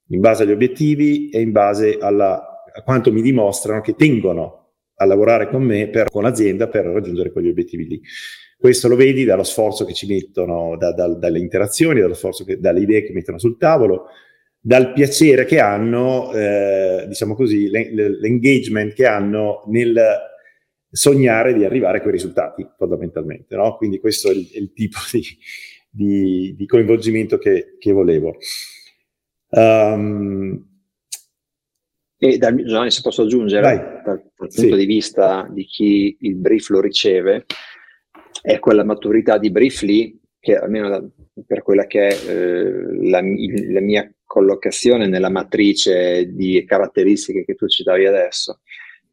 [0.09, 5.05] in base agli obiettivi e in base alla, a quanto mi dimostrano che tengono a
[5.05, 8.01] lavorare con me, per, con l'azienda, per raggiungere quegli obiettivi lì.
[8.57, 12.59] Questo lo vedi dallo sforzo che ci mettono, da, da, dalle interazioni, dallo sforzo che,
[12.59, 14.05] dalle idee che mettono sul tavolo,
[14.59, 20.01] dal piacere che hanno, eh, diciamo così, l'engagement che hanno nel
[20.89, 23.55] sognare di arrivare a quei risultati, fondamentalmente.
[23.55, 23.75] No?
[23.75, 25.21] Quindi questo è il, è il tipo di,
[25.95, 28.35] di, di coinvolgimento che, che volevo.
[29.49, 30.73] Um,
[32.17, 34.75] e da, Giovanni, se posso aggiungere, dal, dal punto sì.
[34.75, 37.45] di vista di chi il brief lo riceve,
[38.41, 41.03] è quella maturità di brief lì, che almeno da,
[41.45, 47.67] per quella che è eh, la, la, mia collocazione nella matrice di caratteristiche che tu
[47.67, 48.61] citavi adesso,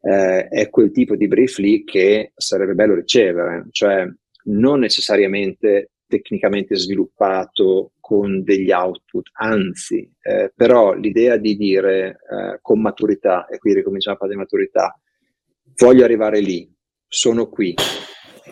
[0.01, 4.05] eh, è quel tipo di brief lì che sarebbe bello ricevere, cioè
[4.45, 12.81] non necessariamente tecnicamente sviluppato con degli output, anzi, eh, però l'idea di dire eh, con
[12.81, 14.99] maturità, e qui ricominciamo a parlare di maturità,
[15.77, 16.71] voglio arrivare lì,
[17.07, 17.73] sono qui,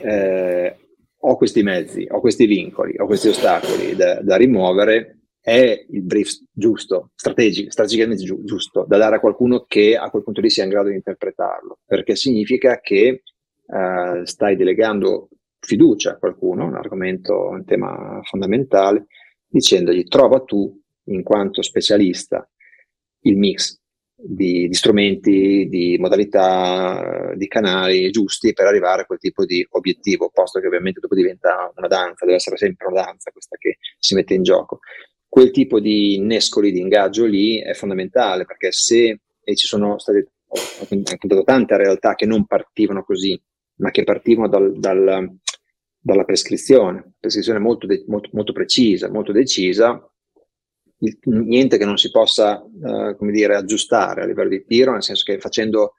[0.04, 0.76] eh,
[1.24, 6.32] ho questi mezzi, ho questi vincoli, ho questi ostacoli da, da rimuovere, è il brief
[6.52, 10.64] giusto, strategico, strategicamente giu- giusto, da dare a qualcuno che a quel punto lì sia
[10.64, 13.24] in grado di interpretarlo, perché significa che
[13.66, 15.30] uh, stai delegando
[15.62, 19.06] fiducia a qualcuno, un argomento, un tema fondamentale,
[19.48, 22.48] dicendogli trova tu, in quanto specialista,
[23.22, 23.80] il mix
[24.16, 30.30] di, di, strumenti, di modalità, di canali giusti per arrivare a quel tipo di obiettivo,
[30.34, 34.16] posto che ovviamente dopo diventa una danza, deve essere sempre una danza questa che si
[34.16, 34.80] mette in gioco.
[35.28, 40.32] Quel tipo di innescoli, di ingaggio lì è fondamentale perché se e ci sono state
[40.52, 43.42] ho incontrato tante realtà che non partivano così,
[43.76, 45.38] ma che partivano dal, dal,
[46.00, 50.04] dalla prescrizione, prescrizione molto, de- molto, molto precisa, molto decisa,
[51.00, 55.04] il, niente che non si possa, uh, come dire, aggiustare a livello di tiro, nel
[55.04, 55.96] senso che facendo,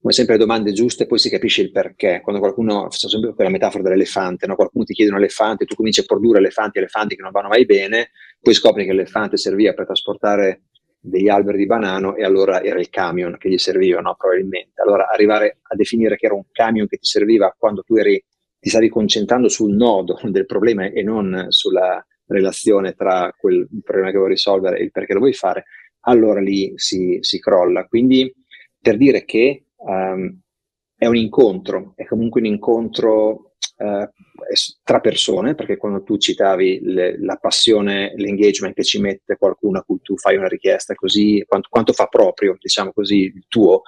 [0.00, 2.20] come sempre, le domande giuste, poi si capisce il perché.
[2.22, 4.54] Quando qualcuno, faccio sempre quella metafora dell'elefante, no?
[4.54, 7.64] qualcuno ti chiede un elefante, tu cominci a produrre elefanti, elefanti che non vanno mai
[7.64, 10.64] bene, poi scopri che l'elefante serviva per trasportare
[11.06, 14.14] degli alberi di banano e allora era il camion che gli serviva, no?
[14.16, 14.80] probabilmente.
[14.80, 18.22] Allora arrivare a definire che era un camion che ti serviva quando tu eri
[18.58, 24.16] ti stavi concentrando sul nodo del problema e non sulla relazione tra quel problema che
[24.16, 25.64] vuoi risolvere e il perché lo vuoi fare,
[26.06, 27.84] allora lì si, si crolla.
[27.84, 28.32] Quindi
[28.80, 30.40] per dire che um,
[30.96, 34.08] è un incontro, è comunque un incontro uh,
[34.82, 39.82] tra persone, perché quando tu citavi le, la passione, l'engagement che ci mette qualcuno a
[39.82, 43.82] cui tu fai una richiesta così, quanto, quanto fa proprio, diciamo così, il tuo,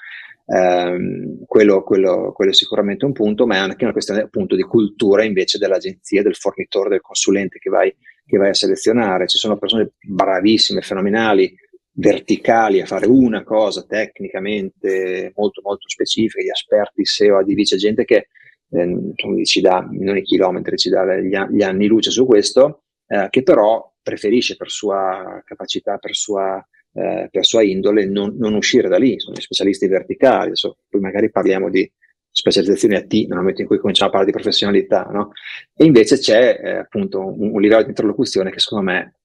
[0.47, 4.63] ehm, quello, quello, quello, è sicuramente un punto, ma è anche una questione appunto di
[4.63, 7.95] cultura invece dell'agenzia, del fornitore, del consulente che vai,
[8.25, 9.27] che vai a selezionare.
[9.27, 11.55] Ci sono persone bravissime, fenomenali,
[11.99, 18.05] verticali a fare una cosa tecnicamente molto molto specifica, gli esperti SEO, ADV, c'è gente
[18.05, 18.29] che
[18.71, 23.29] eh, ci dà non i chilometri, ci dà gli, gli anni luce su questo, eh,
[23.31, 28.89] che però preferisce per sua capacità, per sua, eh, per sua indole non, non, uscire
[28.89, 31.91] da lì, sono gli specialisti verticali, adesso poi magari parliamo di
[32.31, 35.33] specializzazioni a T nel momento in cui cominciamo a parlare di professionalità, no?
[35.75, 39.17] E invece c'è eh, appunto un, un livello di interlocuzione che secondo me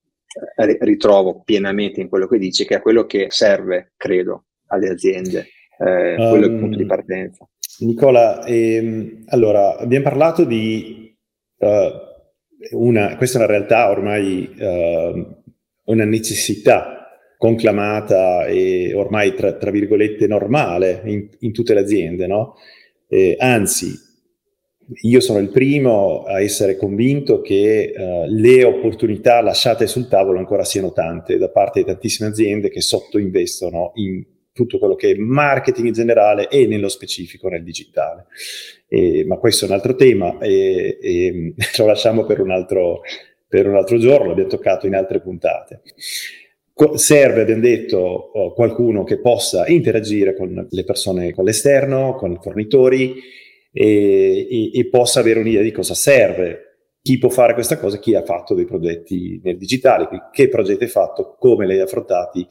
[0.56, 5.48] eh, ritrovo pienamente in quello che dici, che è quello che serve, credo, alle aziende.
[5.78, 7.50] Eh, quello um, è il punto di ehm, partenza.
[7.86, 11.16] Nicola, ehm, allora abbiamo parlato di
[11.58, 15.36] uh, una, questa è una realtà ormai, uh,
[15.86, 22.56] una necessità conclamata e ormai tra, tra virgolette normale in, in, tutte le aziende, no?
[23.08, 23.92] Eh, anzi,
[25.02, 30.64] io sono il primo a essere convinto che uh, le opportunità lasciate sul tavolo ancora
[30.64, 35.88] siano tante da parte di tantissime aziende che sottoinvestono in tutto quello che è marketing
[35.88, 38.28] in generale e nello specifico nel digitale.
[38.88, 43.02] E, ma questo è un altro tema e, e lo lasciamo per un, altro,
[43.48, 45.82] per un altro giorno, l'abbiamo toccato in altre puntate.
[46.96, 52.40] serve, abbiamo detto, oh, qualcuno che possa interagire con le persone, con l'esterno, con i
[52.42, 53.16] fornitori
[53.72, 56.66] e, e, e possa avere un'idea di cosa serve
[57.04, 60.90] chi può fare questa cosa, chi ha fatto dei progetti nel digitale, che progetti hai
[60.90, 62.48] fatto, come li hai affrontati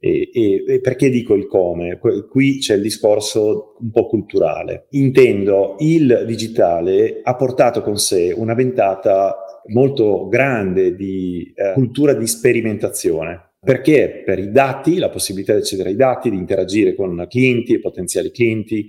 [0.00, 1.98] e, e, e, perché dico il come?
[1.98, 4.86] Qui c'è il discorso un po' culturale.
[4.90, 9.36] Intendo, il digitale ha portato con sé una ventata
[9.72, 13.54] molto grande di eh, cultura di sperimentazione.
[13.60, 17.80] Perché per i dati, la possibilità di accedere ai dati, di interagire con clienti e
[17.80, 18.88] potenziali clienti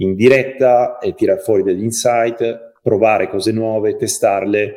[0.00, 4.74] in diretta e tirare fuori degli insight, provare cose nuove, testarle,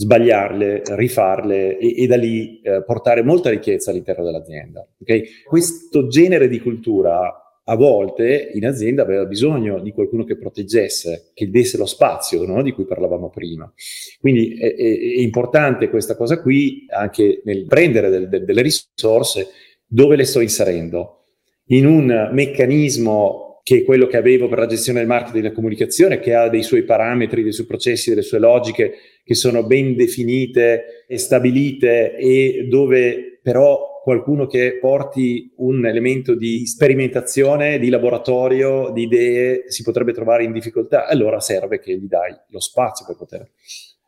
[0.00, 4.86] sbagliarle, rifarle e, e da lì eh, portare molta ricchezza all'interno dell'azienda.
[4.98, 5.24] Okay?
[5.44, 11.50] Questo genere di cultura a volte in azienda aveva bisogno di qualcuno che proteggesse, che
[11.50, 12.62] desse lo spazio no?
[12.62, 13.70] di cui parlavamo prima.
[14.18, 19.48] Quindi è, è, è, importante questa cosa qui anche nel prendere del, del, delle risorse
[19.86, 21.26] dove le sto inserendo.
[21.66, 25.54] In un meccanismo che è quello che avevo per la gestione del marketing e della
[25.54, 29.94] comunicazione, che ha dei suoi parametri, dei suoi processi, delle sue logiche che sono ben
[29.96, 38.90] definite e stabilite e dove però qualcuno che porti un elemento di sperimentazione, di laboratorio,
[38.90, 43.16] di idee si potrebbe trovare in difficoltà, allora serve che gli dai lo spazio per
[43.16, 43.50] poter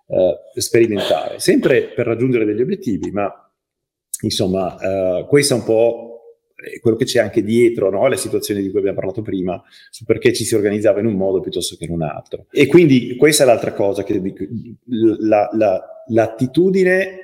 [0.06, 3.30] uh, sperimentare, sempre per raggiungere degli obiettivi, ma
[4.22, 4.76] insomma
[5.20, 6.11] uh, questo è un po'
[6.80, 8.04] quello che c'è anche dietro no?
[8.04, 11.40] alle situazioni di cui abbiamo parlato prima, su perché ci si organizzava in un modo
[11.40, 12.46] piuttosto che in un altro.
[12.50, 14.20] E quindi questa è l'altra cosa, che,
[14.86, 17.18] la, la, l'attitudine,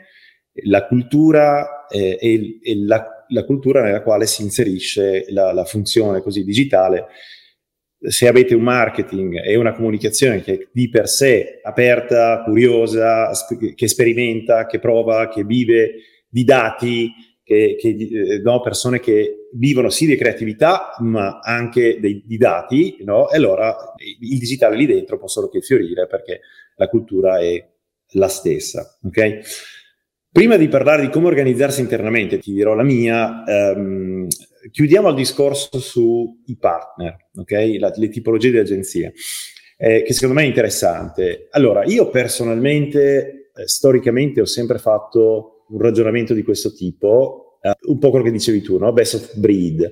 [0.65, 6.45] la cultura eh, e, e la, la, cultura nella quale si inserisce la, funzione così
[6.45, 7.07] digitale
[8.01, 13.31] se avete un marketing e una comunicazione che è di per sé aperta, curiosa,
[13.75, 15.95] che sperimenta, che prova, che vive
[16.29, 17.11] di dati,
[17.49, 22.99] che, che eh, no, persone che vivono sì di creatività, ma anche dei, di dati,
[23.01, 23.31] no?
[23.31, 26.41] e allora il digitale lì dentro può solo che fiorire perché
[26.77, 27.67] la cultura è
[28.13, 28.99] la stessa.
[29.03, 29.41] Okay?
[30.31, 34.27] Prima di parlare di come organizzarsi internamente, ti dirò la mia, ehm,
[34.71, 37.79] chiudiamo il discorso sui partner, okay?
[37.79, 39.15] la, le tipologie di agenzie,
[39.79, 41.49] eh, che secondo me è interessante.
[41.53, 47.99] Allora, io personalmente, eh, storicamente, ho sempre fatto un ragionamento di questo tipo, eh, un
[47.99, 48.93] po' quello che dicevi tu, no?
[48.93, 49.91] best of breed.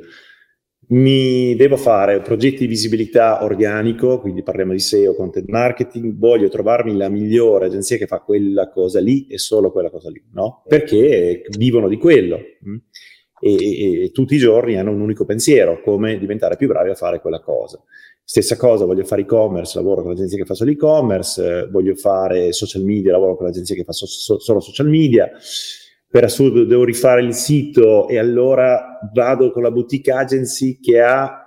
[0.89, 6.97] Mi devo fare progetti di visibilità organico, quindi parliamo di SEO, content marketing, voglio trovarmi
[6.97, 10.63] la migliore agenzia che fa quella cosa lì e solo quella cosa lì, no?
[10.69, 12.39] Perché vivono di quello.
[12.69, 12.77] Mm?
[13.39, 16.95] E, e, e, tutti i giorni hanno un unico pensiero, come diventare più bravi a
[16.95, 17.83] fare quella cosa.
[18.25, 22.53] Stessa cosa, voglio fare e-commerce, lavoro con l'agenzia che fa solo e-commerce, eh, voglio fare
[22.53, 25.31] social media, lavoro con l'agenzia che fa so, so, solo social media.
[26.09, 31.43] Per assurdo devo rifare il sito e allora vado con la boutique agency che ha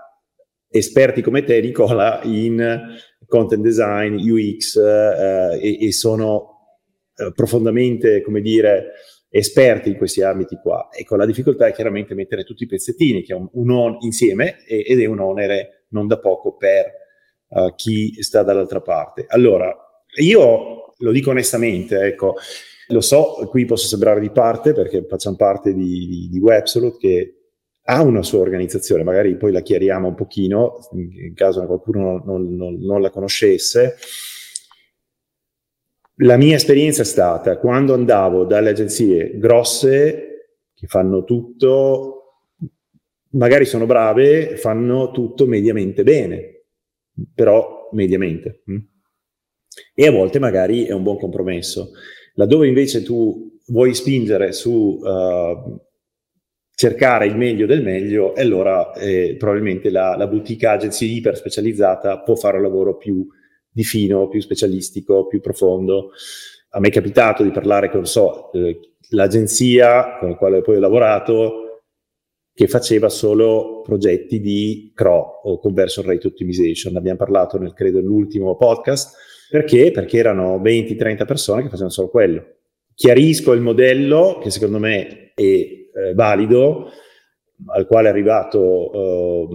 [0.69, 2.97] esperti come te, Nicola, in
[3.27, 6.77] content design, UX eh, e, e, sono
[7.15, 8.91] eh, profondamente, come dire,
[9.29, 10.89] esperti in questi ambiti qua.
[10.91, 14.99] Ecco, la difficoltà è chiaramente mettere tutti i pezzettini, che è un, on insieme ed
[14.99, 16.85] è un onere non da poco per
[17.49, 19.25] uh, chi sta dall'altra parte.
[19.27, 19.75] Allora,
[20.19, 22.35] io lo dico onestamente, ecco,
[22.87, 27.33] lo so, qui posso sembrare di parte perché facciamo parte di, di, di Websolute che
[27.83, 32.75] ha una sua organizzazione, magari poi la chiariamo un pochino in caso qualcuno non, non,
[32.79, 33.95] non la conoscesse.
[36.21, 42.45] La mia esperienza è stata quando andavo dalle agenzie grosse che fanno tutto,
[43.31, 46.65] magari sono brave, fanno tutto mediamente bene,
[47.33, 48.63] però mediamente.
[48.65, 48.77] Hm?
[49.93, 51.91] E a volte magari è un buon compromesso.
[52.33, 55.81] Laddove invece tu vuoi spingere su uh,
[56.73, 62.35] cercare il meglio del meglio, allora eh, probabilmente la, la boutique agency iper specializzata può
[62.35, 63.25] fare un lavoro più
[63.79, 66.11] di fino, più specialistico, più profondo.
[66.71, 70.79] A me è capitato di parlare con, so, eh, l'agenzia con la quale poi ho
[70.79, 71.83] lavorato
[72.53, 76.97] che faceva solo progetti di CRO o Conversion Rate Optimization.
[76.97, 79.15] Abbiamo parlato nel, credo, nell'ultimo podcast.
[79.49, 79.91] Perché?
[79.91, 82.43] Perché erano 20-30 persone che facevano solo quello.
[82.93, 86.91] Chiarisco il modello, che secondo me è eh, valido,
[87.67, 89.47] al quale è arrivato eh,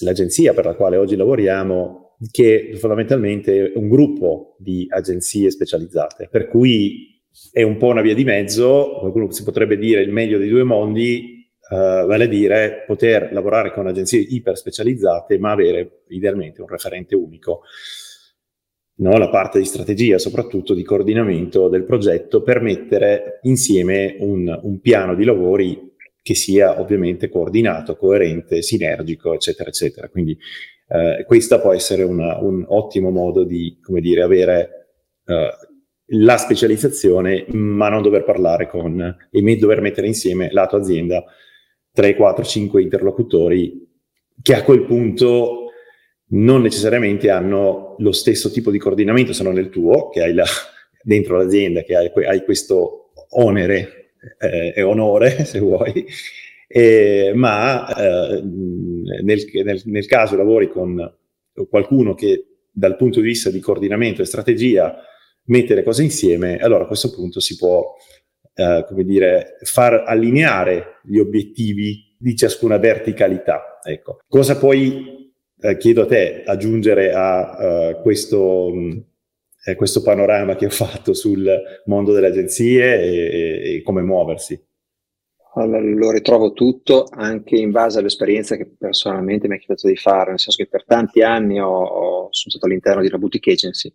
[0.00, 6.48] l'agenzia per la quale oggi lavoriamo, che fondamentalmente è un gruppo di agenzie specializzate, per
[6.48, 10.48] cui è un po' una via di mezzo, qualcuno si potrebbe dire il meglio dei
[10.48, 16.60] due mondi, uh, vale a dire poter lavorare con agenzie iper specializzate, ma avere idealmente
[16.60, 17.62] un referente unico.
[18.94, 24.80] No, la parte di strategia, soprattutto di coordinamento del progetto, per mettere insieme un, un
[24.80, 25.90] piano di lavori
[26.22, 30.08] che sia ovviamente coordinato, coerente, sinergico, eccetera, eccetera.
[30.08, 30.38] Quindi
[30.92, 34.88] eh, questo può essere una, un ottimo modo di, come dire, avere
[35.24, 35.50] eh,
[36.14, 41.24] la specializzazione, ma non dover parlare con e dover mettere insieme lato azienda
[41.92, 43.88] 3, 4, 5 interlocutori
[44.42, 45.70] che a quel punto
[46.32, 50.44] non necessariamente hanno lo stesso tipo di coordinamento se non il tuo, che hai la,
[51.02, 56.04] dentro l'azienda, che hai, hai questo onere eh, e onore, se vuoi,
[56.74, 61.16] eh, ma eh, nel, nel, nel caso lavori con
[61.68, 64.96] qualcuno che dal punto di vista di coordinamento e strategia
[65.44, 67.94] mette le cose insieme, allora a questo punto si può,
[68.54, 73.78] eh, come dire, far allineare gli obiettivi di ciascuna verticalità.
[73.82, 74.20] Ecco.
[74.26, 79.04] Cosa puoi, eh, chiedo a te, aggiungere a uh, questo, mh,
[79.66, 84.58] eh, questo, panorama che ho fatto sul mondo delle agenzie e, e come muoversi?
[85.54, 90.30] Allora, lo ritrovo tutto anche in base all'esperienza che personalmente mi è capitato di fare,
[90.30, 93.92] nel senso che per tanti anni ho, ho, sono stato all'interno di una boutique agency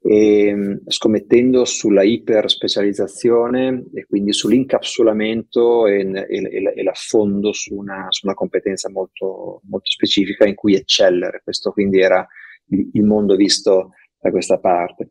[0.00, 8.24] e, ehm, scommettendo sulla iperspecializzazione e quindi sull'incapsulamento e, e, e l'affondo su una, su
[8.24, 11.42] una, competenza molto, molto, specifica in cui eccellere.
[11.44, 12.26] Questo quindi era
[12.68, 15.10] il, il mondo visto da questa parte.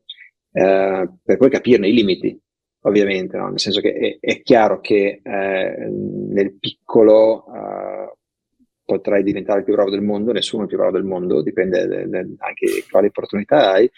[0.52, 2.39] Eh, per poi capirne i limiti,
[2.86, 3.50] ovviamente, no?
[3.50, 8.13] nel senso che è, è chiaro che eh, nel piccolo eh,
[8.86, 11.88] potrai diventare il più bravo del mondo, nessuno è il più bravo del mondo, dipende
[11.88, 13.89] de, de, anche di quali opportunità hai,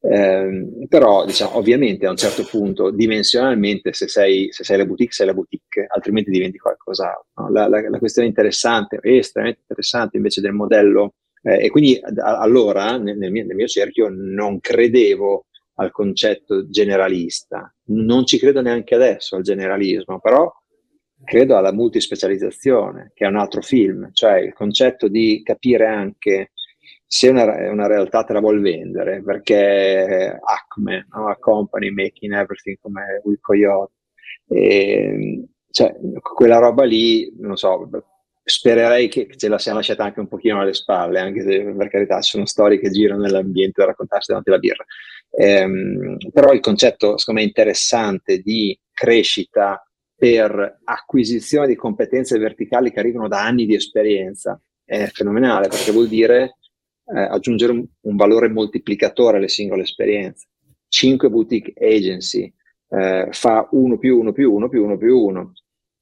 [0.00, 5.12] eh, però diciamo, ovviamente a un certo punto dimensionalmente se sei, se sei la boutique
[5.12, 7.26] sei la boutique, altrimenti diventi qualcos'altro.
[7.36, 7.50] No?
[7.50, 12.96] La, la, la, questione interessante, estremamente interessante invece del modello, eh, e quindi a, allora
[12.96, 15.44] nel, nel, mio, nel mio cerchio non credevo
[15.80, 20.52] al concetto generalista, non ci credo neanche adesso al generalismo, però
[21.24, 26.52] credo alla multispecializzazione, che è un altro film, cioè il concetto di capire anche
[27.06, 31.28] se una, una realtà te la vuol vendere, perché Acme, no?
[31.28, 33.92] a company making everything come Will Coyote,
[34.48, 37.88] e, cioè, quella roba lì, non so,
[38.42, 42.20] spererei che ce la siamo lasciata anche un pochino alle spalle, anche se per carità
[42.20, 44.84] ci sono storie che girano nell'ambiente da raccontarsi davanti alla birra.
[45.30, 49.82] Ehm, però il concetto, secondo me, interessante di crescita
[50.14, 56.08] per acquisizione di competenze verticali che arrivano da anni di esperienza è fenomenale perché vuol
[56.08, 56.56] dire
[57.06, 60.48] eh, aggiungere un, un, valore moltiplicatore alle singole esperienze.
[60.88, 62.52] 5 boutique agency
[62.88, 65.52] eh, fa 1 più 1 più 1 più 1 più 1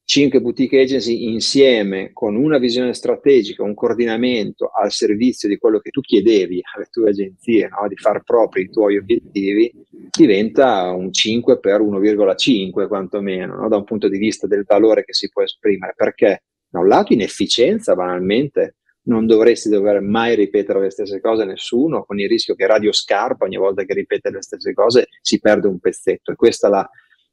[0.09, 5.91] cinque boutique agency insieme con una visione strategica, un coordinamento al servizio di quello che
[5.91, 7.87] tu chiedevi alle tue agenzie, no?
[7.87, 9.71] di far propri i tuoi obiettivi,
[10.17, 13.69] diventa un 5 per 1,5 quantomeno, no?
[13.69, 17.13] da un punto di vista del valore che si può esprimere, perché da un lato
[17.13, 18.77] inefficienza banalmente,
[19.09, 22.93] non dovresti dover mai ripetere le stesse cose a nessuno, con il rischio che Radio
[22.93, 26.71] Scarpa ogni volta che ripete le stesse cose si perde un pezzetto e questa è
[26.71, 26.91] la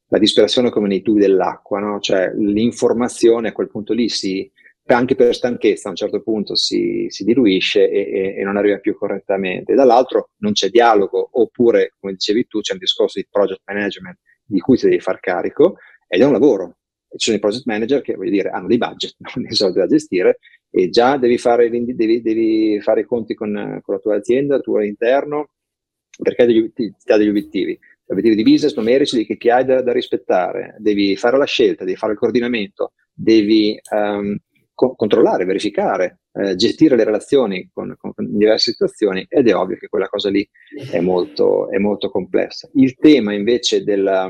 [0.08, 2.00] la disperazione come nei tubi dell'acqua, no?
[2.00, 4.50] cioè l'informazione a quel punto lì si,
[4.94, 8.78] anche per stanchezza a un certo punto si, si diluisce e, e, e, non arriva
[8.78, 9.74] più correttamente.
[9.74, 14.60] Dall'altro non c'è dialogo, oppure, come dicevi tu, c'è un discorso di project management di
[14.60, 15.78] cui ti devi far carico
[16.08, 16.78] ed è un lavoro.
[17.10, 20.38] ci sono i project manager che voglio dire, hanno dei budget, dei soldi da gestire
[20.70, 24.62] e già devi fare, devi, devi fare i conti con, con, la tua azienda, il
[24.62, 25.50] tuo interno,
[26.22, 27.80] perché ti dà degli obiettivi.
[28.08, 32.14] Obiettivi di business numerici che hai da, da, rispettare, devi fare la scelta, devi fare
[32.14, 34.38] il coordinamento, devi um,
[34.76, 39.78] co- controllare, verificare, eh, gestire le relazioni con, con, con, diverse situazioni ed è ovvio
[39.78, 40.48] che quella cosa lì
[40.92, 42.70] è molto, è molto complessa.
[42.74, 44.28] Il tema invece della,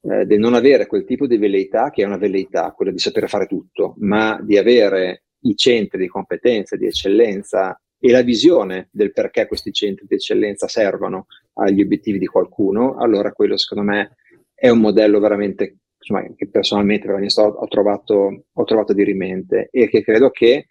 [0.00, 3.28] eh, del non avere quel tipo di velleità, che è una velleità, quella di sapere
[3.28, 9.12] fare tutto, ma di avere i centri di competenza, di eccellenza e la visione del
[9.12, 11.24] perché questi centri di eccellenza servono
[11.54, 14.16] agli obiettivi di qualcuno, allora quello secondo me
[14.52, 19.88] è un modello veramente insomma, che personalmente veramente ho, trovato, ho trovato di rimente e
[19.88, 20.66] che credo che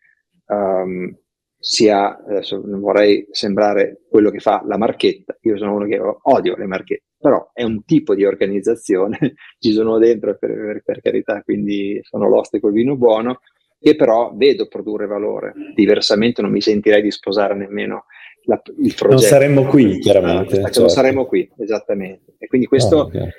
[0.45, 1.11] um,
[1.57, 6.55] sia, adesso non vorrei sembrare quello che fa la marchetta, io sono uno che odio
[6.55, 9.17] le marchette, però è un tipo di organizzazione,
[9.57, 13.39] ci sono dentro per, per carità, quindi sono l'oste col vino buono,
[13.83, 15.53] che però vedo produrre valore.
[15.75, 18.05] Diversamente non mi sentirei di sposare nemmeno
[18.45, 19.07] la, il progetto.
[19.07, 20.55] Non saremmo qui, chiaramente.
[20.55, 20.79] certo.
[20.79, 22.35] Non saremmo qui, esattamente.
[22.37, 23.29] E quindi questo, oh, okay.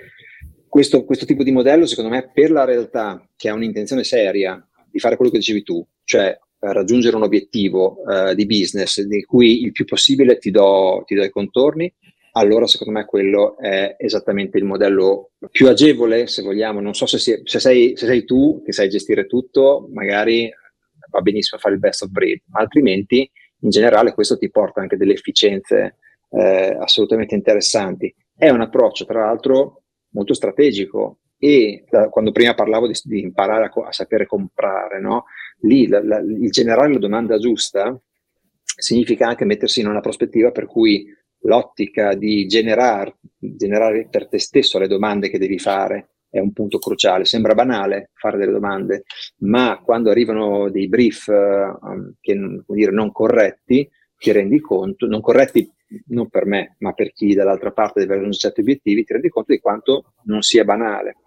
[0.68, 4.99] questo, questo tipo di modello, secondo me, per la realtà che ha un'intenzione seria di
[4.99, 9.72] fare quello che dicevi tu, cioè raggiungere un obiettivo uh, di business di cui il
[9.72, 11.92] più possibile ti do, ti do i contorni,
[12.37, 16.80] allora secondo me quello è esattamente il modello più agevole, se vogliamo.
[16.80, 20.51] Non so se, si, se, sei, se sei, tu che sai gestire tutto, magari
[21.11, 23.30] va benissimo fare il best of breed, ma altrimenti
[23.61, 25.97] in generale questo ti porta anche delle efficienze
[26.30, 28.12] eh, assolutamente interessanti.
[28.37, 33.66] È un approccio, tra l'altro, molto strategico e da, quando prima parlavo di, di imparare
[33.66, 35.26] a, a, sapere comprare, no?
[35.61, 37.97] lì la, la, il generare la domanda giusta
[38.62, 41.07] significa anche mettersi in una prospettiva per cui
[41.45, 46.78] l'ottica di generare, generare per te stesso le domande che devi fare è un punto
[46.78, 47.24] cruciale.
[47.24, 49.05] Sembra banale fare delle domande,
[49.38, 52.36] ma quando arrivano dei brief uh, che,
[52.66, 55.70] dire, non corretti, ti rendi conto, non corretti
[56.09, 59.53] non per me, ma per chi dall'altra parte deve avere certi obiettivi, ti rendi conto
[59.53, 61.18] di quanto non sia banale.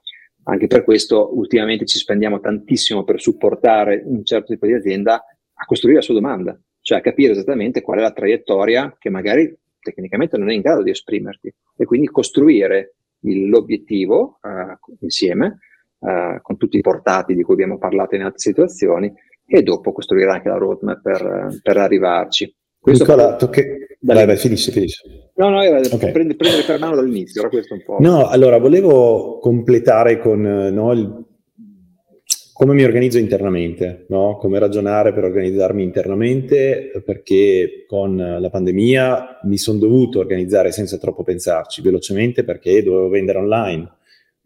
[0.43, 5.65] Anche per questo ultimamente ci spendiamo tantissimo per supportare un certo tipo di azienda a
[5.65, 9.57] costruire la sua domanda, cioè a capire esattamente qual è la traiettoria che magari
[9.92, 15.60] tecnicamente non è in grado di esprimerti e quindi costruire il, l'obiettivo uh, insieme
[16.00, 19.12] uh, con tutti i portati di cui abbiamo parlato in altre situazioni
[19.46, 22.54] e dopo costruire anche la roadmap per, per arrivarci.
[22.80, 23.98] Questo Nicola, tocche...
[24.00, 25.02] Dai, vai, finisci, finisci.
[25.36, 26.12] No, no, era okay.
[26.12, 27.98] prendere, prendere per mano dall'inizio, era questo un po'.
[28.00, 31.26] No, allora, volevo completare con no, il,
[32.58, 34.36] come mi organizzo internamente, no?
[34.38, 41.22] come ragionare per organizzarmi internamente, perché con la pandemia mi sono dovuto organizzare senza troppo
[41.22, 43.97] pensarci, velocemente, perché dovevo vendere online,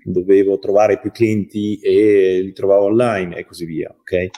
[0.04, 4.30] dovevo trovare più clienti e li trovavo online e così via, ok?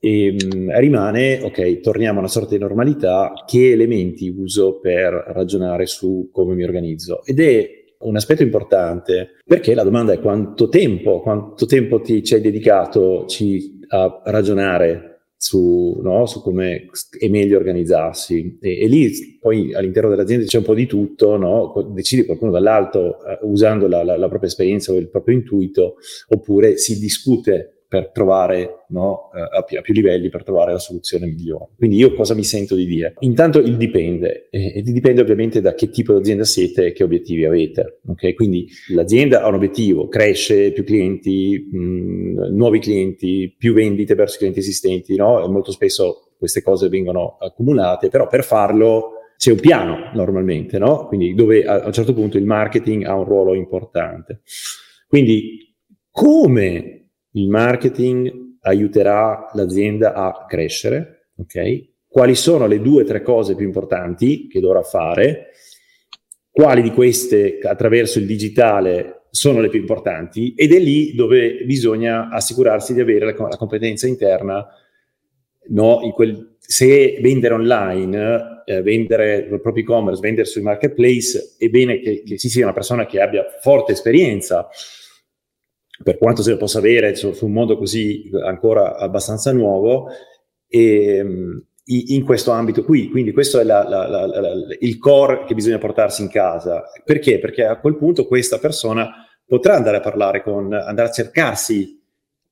[0.00, 5.12] E mh, mm, rimane, ok, torniamo a una sorta di normalità, che elementi uso per
[5.28, 7.24] ragionare su come mi organizzo?
[7.24, 12.34] Ed è un aspetto importante perché la domanda è quanto tempo, quanto tempo ti ci
[12.34, 16.86] hai dedicato ci, a ragionare su, no, su, come
[17.18, 18.58] è meglio organizzarsi.
[18.60, 21.90] E, e, lì poi all'interno dell'azienda c'è un po' di tutto, no?
[21.92, 25.96] decidi qualcuno dall'alto uh, usando la, la, la, propria esperienza o il proprio intuito,
[26.28, 30.78] oppure si discute per trovare no, eh, a, più, a, più, livelli, per trovare la
[30.78, 31.72] soluzione migliore.
[31.76, 33.16] Quindi io cosa mi sento di dire?
[33.18, 37.04] Intanto il dipende, e, e dipende ovviamente da che tipo di azienda siete e che
[37.04, 38.00] obiettivi avete.
[38.06, 38.32] Okay?
[38.32, 44.38] Quindi l'azienda ha un obiettivo, cresce, più clienti, mh, nuovi clienti, più vendite verso i
[44.38, 45.44] clienti esistenti, no?
[45.44, 51.08] E molto spesso queste cose vengono accumulate, però per farlo c'è un piano normalmente, no?
[51.08, 54.40] Quindi dove a, a un certo punto il marketing ha un ruolo importante.
[55.06, 55.76] Quindi
[56.10, 57.01] come
[57.32, 61.90] il marketing aiuterà l'azienda a crescere, ok?
[62.08, 65.48] Quali sono le due o tre cose più importanti che dovrà fare?
[66.50, 70.52] Quali di queste attraverso il digitale sono le più importanti?
[70.54, 74.66] Ed è lì dove bisogna assicurarsi di avere la, la competenza interna,
[75.68, 76.00] no?
[76.14, 82.22] Quel, se vendere online, eh, vendere il proprio e-commerce, vendere sui marketplace, è bene che,
[82.22, 84.68] che ci sia una persona che abbia forte esperienza
[86.02, 90.08] per quanto se lo possa avere su, su un mondo così ancora abbastanza nuovo,
[90.68, 93.08] e, ehm, in questo ambito qui.
[93.08, 96.84] Quindi questo è la, la, la, il core che bisogna portarsi in casa.
[97.04, 97.38] Perché?
[97.38, 102.00] Perché a quel punto questa persona potrà andare a parlare con, andare a cercarsi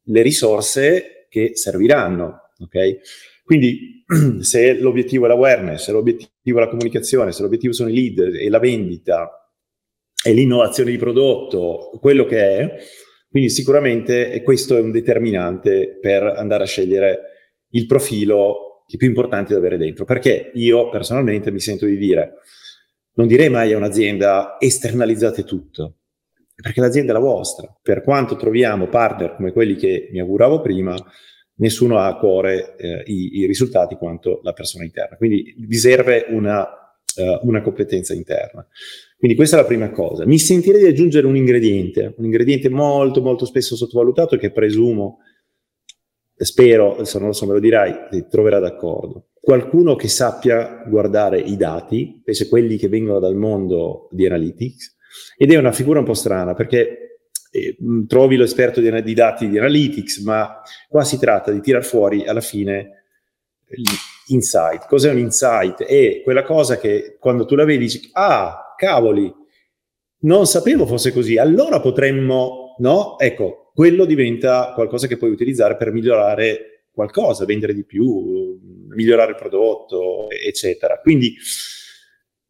[0.04, 2.50] le risorse che serviranno.
[2.58, 2.98] Ok?
[3.44, 4.04] Quindi
[4.40, 8.48] se l'obiettivo è l'awareness, se l'obiettivo è la comunicazione, se l'obiettivo sono i lead e
[8.48, 9.50] la vendita
[10.22, 12.76] e l'innovazione di prodotto, quello che è,
[13.30, 17.20] Quindi sicuramente questo è un determinante per andare a scegliere
[17.70, 20.04] il profilo che è più importante da avere dentro.
[20.04, 22.38] Perché io personalmente mi sento di dire,
[23.14, 25.98] non direi mai a un'azienda esternalizzate tutto,
[26.54, 27.72] perché l'azienda è la vostra.
[27.80, 30.96] Per quanto troviamo partner come quelli che mi auguravo prima,
[31.60, 35.16] nessuno ha a cuore eh, i, i, risultati quanto la persona interna.
[35.16, 38.66] Quindi vi serve una, uh, una, competenza interna.
[39.20, 40.24] Quindi questa è la prima cosa.
[40.24, 45.18] Mi sentirei di aggiungere un ingrediente, un ingrediente molto molto spesso sottovalutato che presumo,
[46.34, 49.26] spero, se non lo so me lo dirai, ti troverà d'accordo.
[49.38, 54.96] Qualcuno che sappia guardare i dati, specie quelli che vengono dal mondo di analytics,
[55.36, 57.18] ed è una figura un po' strana perché
[57.50, 62.24] eh, trovi l'esperto di, di, dati di analytics, ma qua si tratta di tirar fuori
[62.24, 63.04] alla fine
[64.28, 64.86] l'insight.
[64.86, 65.82] Cos'è un insight?
[65.82, 69.30] È quella cosa che quando tu la vedi dici, ah, cavoli,
[70.20, 73.18] non sapevo fosse così, allora potremmo, no?
[73.18, 78.58] Ecco, quello diventa qualcosa che puoi utilizzare per migliorare qualcosa, vendere di più,
[78.88, 80.98] migliorare il prodotto, eccetera.
[81.00, 81.36] Quindi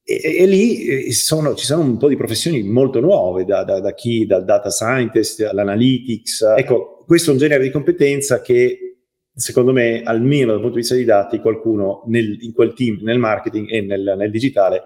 [0.04, 3.80] e, e, lì eh, sono, ci sono un po' di professioni molto nuove, da, da,
[3.80, 6.42] da chi, dal data scientist all'analytics.
[6.56, 8.90] Ecco, questo è un genere di competenza che
[9.32, 13.18] secondo me, almeno dal punto di vista dei dati, qualcuno nel, in quel team, nel
[13.18, 14.82] marketing e nel, nel digitale,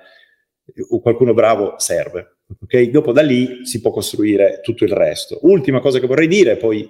[0.91, 2.39] o qualcuno bravo serve.
[2.63, 2.91] Okay?
[2.91, 5.39] Dopo da lì si può costruire tutto il resto.
[5.43, 6.89] Ultima cosa che vorrei dire, poi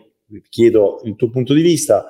[0.49, 2.09] chiedo il tuo punto di vista.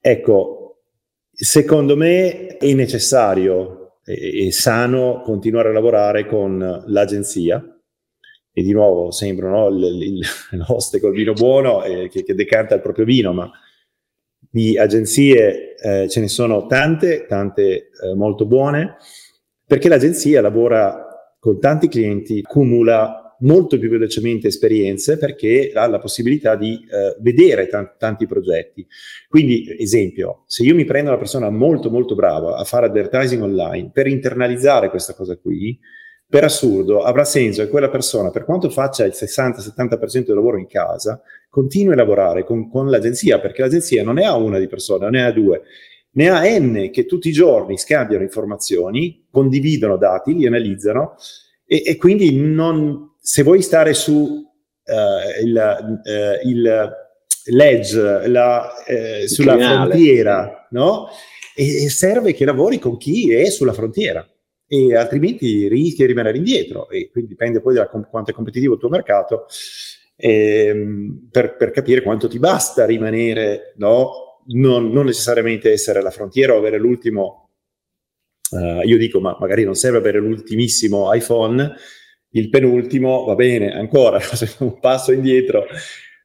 [0.00, 0.82] Ecco,
[1.30, 7.62] secondo me è necessario è, sano continuare a lavorare con l'agenzia.
[8.58, 13.04] E di nuovo sembra no, l'oste col vino buono eh, che, che, decanta il proprio
[13.04, 13.50] vino, ma
[14.38, 18.96] di agenzie eh, ce ne sono tante, tante eh, molto buone,
[19.66, 21.06] perché l'agenzia lavora
[21.38, 27.66] con tanti clienti, accumula molto più velocemente esperienze perché ha la possibilità di eh, vedere
[27.68, 28.86] t- tanti progetti.
[29.28, 33.90] Quindi, esempio, se io mi prendo una persona molto molto brava a fare advertising online
[33.92, 35.78] per internalizzare questa cosa qui,
[36.28, 40.66] per assurdo avrà senso che quella persona, per quanto faccia il 60-70% del lavoro in
[40.66, 45.08] casa, continui a lavorare con, con l'agenzia, perché l'agenzia non ne ha una di persone,
[45.10, 45.62] ne ha due,
[46.16, 51.14] ne ha N che tutti i giorni scambiano informazioni, condividono dati, li analizzano
[51.64, 56.92] e, e quindi non, se vuoi stare su uh, il, uh, il
[57.46, 59.90] ledge, la, uh, sulla criminale.
[59.90, 61.08] frontiera, no?
[61.54, 64.26] E, e serve che lavori con chi è sulla frontiera
[64.66, 68.74] e altrimenti rischi di rimanere indietro e quindi dipende poi da com- quanto è competitivo
[68.74, 69.46] il tuo mercato
[70.16, 74.25] ehm, per, per, capire quanto ti basta rimanere, no?
[74.48, 77.50] Non, non, necessariamente essere alla frontiera o avere l'ultimo,
[78.50, 81.74] uh, io dico ma magari non serve avere l'ultimissimo iPhone,
[82.30, 84.20] il penultimo va bene, ancora,
[84.60, 85.66] un passo indietro,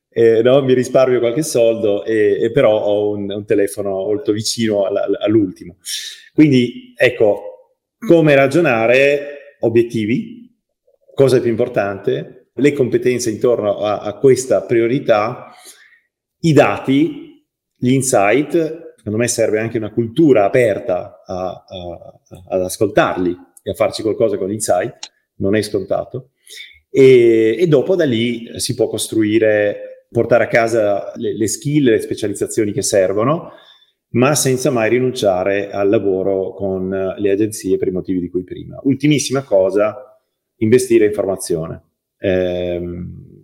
[0.09, 0.61] eh, no?
[0.61, 5.78] mi risparmio qualche soldo, e, e però ho un, un, telefono molto vicino all'ultimo.
[6.34, 10.53] Quindi ecco, come ragionare, obiettivi,
[11.13, 15.53] cosa è più importante, le competenze intorno a, a questa priorità,
[16.41, 17.20] i dati,
[17.84, 22.19] gli insight, secondo me serve anche una cultura aperta a, a,
[22.49, 26.29] ad ascoltarli e a farci qualcosa con gli insight non è scontato.
[26.91, 32.01] E, e, dopo da lì si può costruire, portare a casa le, le skill, le
[32.01, 33.53] specializzazioni che servono,
[34.09, 38.79] ma senza mai rinunciare al lavoro con le agenzie per i motivi di cui prima.
[38.84, 40.21] Ultimissima cosa,
[40.57, 41.82] investire in formazione.
[42.19, 42.79] Eh,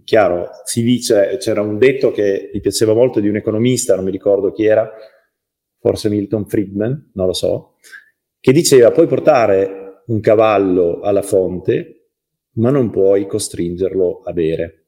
[0.07, 4.11] chiaro, si dice, c'era un detto che mi piaceva molto di un economista, non mi
[4.11, 4.89] ricordo chi era,
[5.81, 7.75] forse Milton Friedman, non lo so,
[8.39, 12.11] che diceva puoi portare un cavallo alla fonte,
[12.53, 14.85] ma non puoi costringerlo a bere.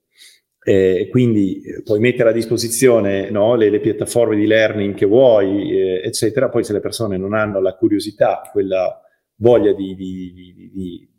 [0.63, 6.01] Eh, quindi puoi mettere a disposizione no, le, le, piattaforme di learning che vuoi, eh,
[6.01, 6.47] eccetera.
[6.47, 9.01] Poi se le persone non hanno la curiosità, quella
[9.35, 11.09] voglia di, di, di,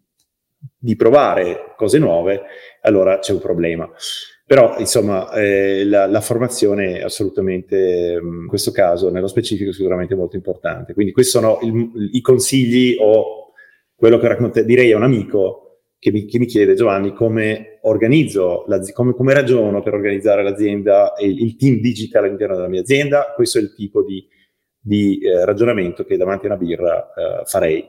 [0.79, 2.43] di provare cose nuove,
[2.83, 3.91] allora c'è un problema.
[4.51, 10.35] Però, insomma, eh, la, la, formazione è assolutamente, in questo caso, nello specifico, sicuramente molto
[10.35, 10.93] importante.
[10.93, 13.53] Quindi questi sono il, i consigli o
[13.95, 18.65] quello che racconta, direi a un amico che mi, che mi chiede, Giovanni, come organizzo,
[18.93, 23.33] come, come, ragiono per organizzare l'azienda e il team digital all'interno della mia azienda.
[23.37, 24.27] Questo è il tipo di,
[24.81, 27.87] di eh, ragionamento che davanti a una birra eh, farei.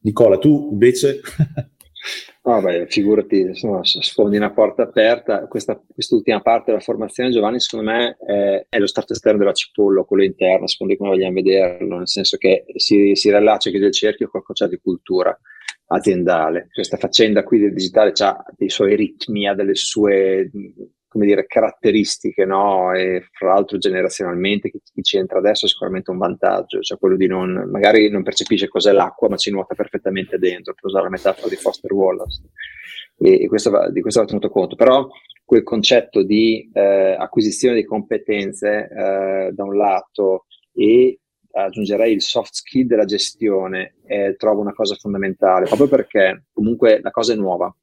[0.00, 1.20] Nicola, tu invece?
[2.42, 3.50] Beh, figurati,
[3.82, 5.46] sfondi una porta aperta.
[5.46, 10.04] Questa, quest'ultima parte della formazione, Giovanni, secondo me è, è, lo stato esterno della cipollo,
[10.04, 13.92] quello interno, secondo me come vogliamo vederlo, nel senso che si, si riallaccia chiude il
[13.92, 15.38] cerchio con qualcosa di cultura
[15.88, 16.68] aziendale.
[16.72, 20.50] Questa faccenda qui del digitale ha dei suoi ritmi, ha delle sue
[21.10, 22.92] come dire, caratteristiche, no?
[22.92, 27.16] E fra l'altro generazionalmente chi, chi, ci entra adesso è sicuramente un vantaggio, cioè quello
[27.16, 31.10] di non, magari non percepisce cos'è l'acqua, ma ci nuota perfettamente dentro, per usare la
[31.10, 32.42] metafora di Foster Wallace.
[33.18, 34.76] E, e questo va, di questo va tenuto conto.
[34.76, 35.08] Però
[35.44, 41.18] quel concetto di eh, acquisizione di competenze eh, da un lato e
[41.52, 47.10] aggiungerei il soft skill della gestione, eh, trovo una cosa fondamentale, proprio perché comunque la
[47.10, 47.74] cosa è nuova,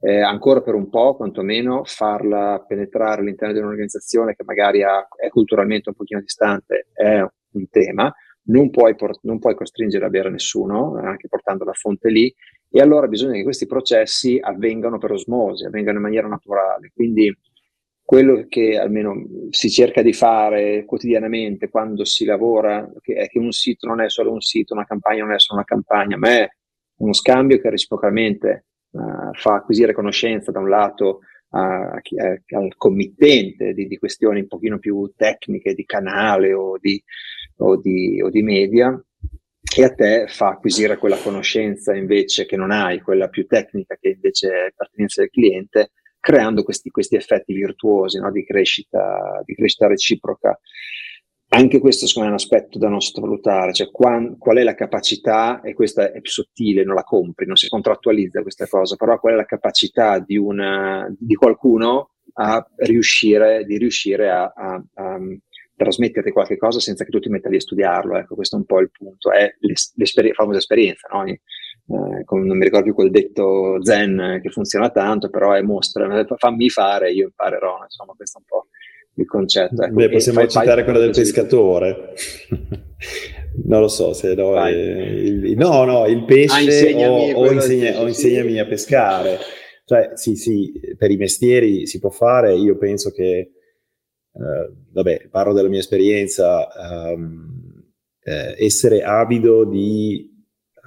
[0.00, 5.28] eh, ancora per un po', quantomeno, farla penetrare all'interno di un'organizzazione che magari ha, è
[5.28, 8.12] culturalmente un pochino distante è un tema,
[8.44, 12.32] non puoi, port- non puoi costringere a bere nessuno, anche portando la fonte lì,
[12.70, 16.90] e allora bisogna che questi processi avvengano per osmosi, avvengano in maniera naturale.
[16.94, 17.34] Quindi
[18.02, 19.14] quello che almeno
[19.50, 24.08] si cerca di fare quotidianamente quando si lavora che è che un sito non è
[24.08, 26.48] solo un sito, una campagna non è solo una campagna, ma è
[26.98, 31.20] uno scambio che reciprocamente uh, fa acquisire conoscenza da un lato
[31.50, 32.00] a, a,
[32.56, 37.02] al committente di, di, questioni un pochino più tecniche di canale o di,
[37.58, 39.02] o di, o di media
[39.76, 44.10] e a te fa acquisire quella conoscenza invece che non hai, quella più tecnica che
[44.10, 48.30] invece è pertinenza del cliente, creando questi, questi effetti virtuosi no?
[48.30, 50.58] di, crescita, di crescita reciproca
[51.50, 54.74] anche questo secondo me è un aspetto da non sottovalutare, cioè qual, qual è la
[54.74, 59.18] capacità, e questa è più sottile, non la compri, non si contrattualizza questa cosa, però
[59.18, 65.18] qual è la capacità di, una, di qualcuno a riuscire, di riuscire a, a, a
[65.74, 68.66] trasmetterti qualche cosa senza che tu ti metta lì a studiarlo, ecco, questo è un
[68.66, 71.24] po' il punto, è la famosa esperienza, no?
[71.24, 76.68] Eh, non mi ricordo più quel detto zen che funziona tanto, però è mostra, fammi
[76.68, 78.66] fare, io imparerò, insomma, questo è un po'
[79.20, 79.82] il concetto.
[79.82, 79.94] Ecco.
[79.94, 82.14] Beh, possiamo citare quello del pescatore.
[83.64, 88.00] non lo so se no, è, il, no, no, il pesce ah, o, o, insegna,
[88.00, 89.38] o insegnami a pescare.
[89.84, 92.54] Cioè, sì, sì, per i mestieri si può fare.
[92.54, 93.38] Io penso che,
[94.32, 96.68] eh, vabbè, parlo della mia esperienza,
[97.14, 97.84] um,
[98.22, 100.30] eh, essere avido di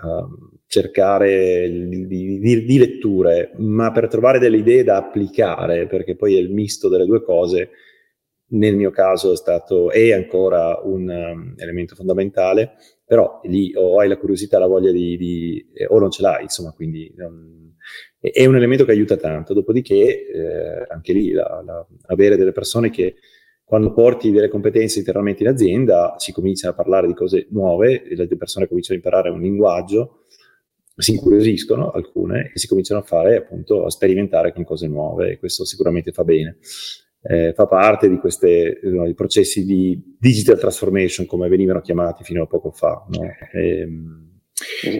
[0.03, 6.35] um, cercare di, di, di, letture, ma per trovare delle idee da applicare, perché poi
[6.35, 7.71] è il misto delle due cose,
[8.51, 12.73] nel mio caso è stato è ancora un um, elemento fondamentale,
[13.05, 16.43] però lì o hai la curiosità, la voglia di, di eh, o non ce l'hai,
[16.43, 17.73] insomma, quindi um,
[18.19, 19.53] è un elemento che aiuta tanto.
[19.53, 23.15] Dopodiché, eh, anche lì, la, la, avere delle persone che
[23.63, 28.27] quando porti delle competenze internamente in azienda si comincia a parlare di cose nuove, le
[28.35, 30.25] persone cominciano a imparare un linguaggio,
[30.97, 35.39] si incuriosiscono alcune e si cominciano a fare appunto a sperimentare con cose nuove e
[35.39, 36.57] questo sicuramente fa bene
[37.23, 42.47] eh, fa parte di questi no, processi di digital transformation, come venivano chiamati fino a
[42.47, 43.05] poco fa.
[43.09, 43.23] No?
[43.51, 44.29] E, ehm,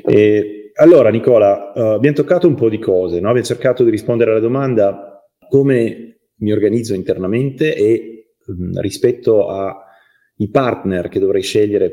[0.05, 3.29] e, allora, Nicola, uh, abbiamo toccato un po' di cose, no?
[3.29, 11.09] abbiamo cercato di rispondere alla domanda come mi organizzo internamente e mh, rispetto ai partner
[11.09, 11.91] che dovrei scegliere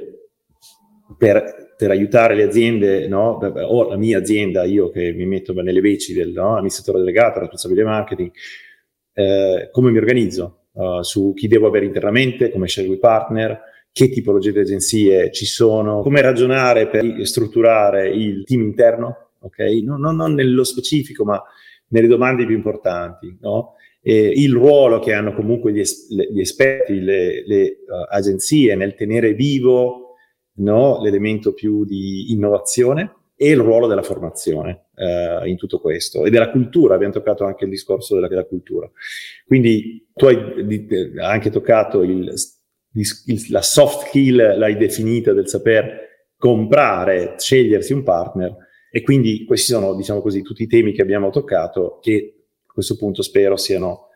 [1.18, 3.38] per, per aiutare le aziende, no?
[3.38, 8.30] o la mia azienda, io che mi metto nelle veci dell'amministratore delegato, responsabile marketing,
[9.18, 13.60] eh, come mi organizzo, uh, su chi devo avere internamente, come scelgo i partner,
[13.90, 19.58] che tipologie di agenzie ci sono, come ragionare per strutturare il team interno, ok?
[19.82, 21.42] Non, non, non nello specifico, ma
[21.88, 23.74] nelle domande più importanti, no?
[24.00, 28.94] E il ruolo che hanno comunque gli, es- gli esperti, le, le uh, agenzie nel
[28.94, 30.14] tenere vivo
[30.58, 31.02] no?
[31.02, 36.50] l'elemento più di innovazione e il ruolo della formazione eh, in tutto questo e della
[36.50, 38.90] cultura, abbiamo toccato anche il discorso della, della cultura.
[39.46, 40.88] Quindi tu hai di,
[41.20, 42.34] anche toccato il,
[42.94, 48.56] il, la soft skill, l'hai definita del saper comprare, scegliersi un partner
[48.90, 52.96] e quindi questi sono, diciamo così, tutti i temi che abbiamo toccato che a questo
[52.96, 54.08] punto spero siano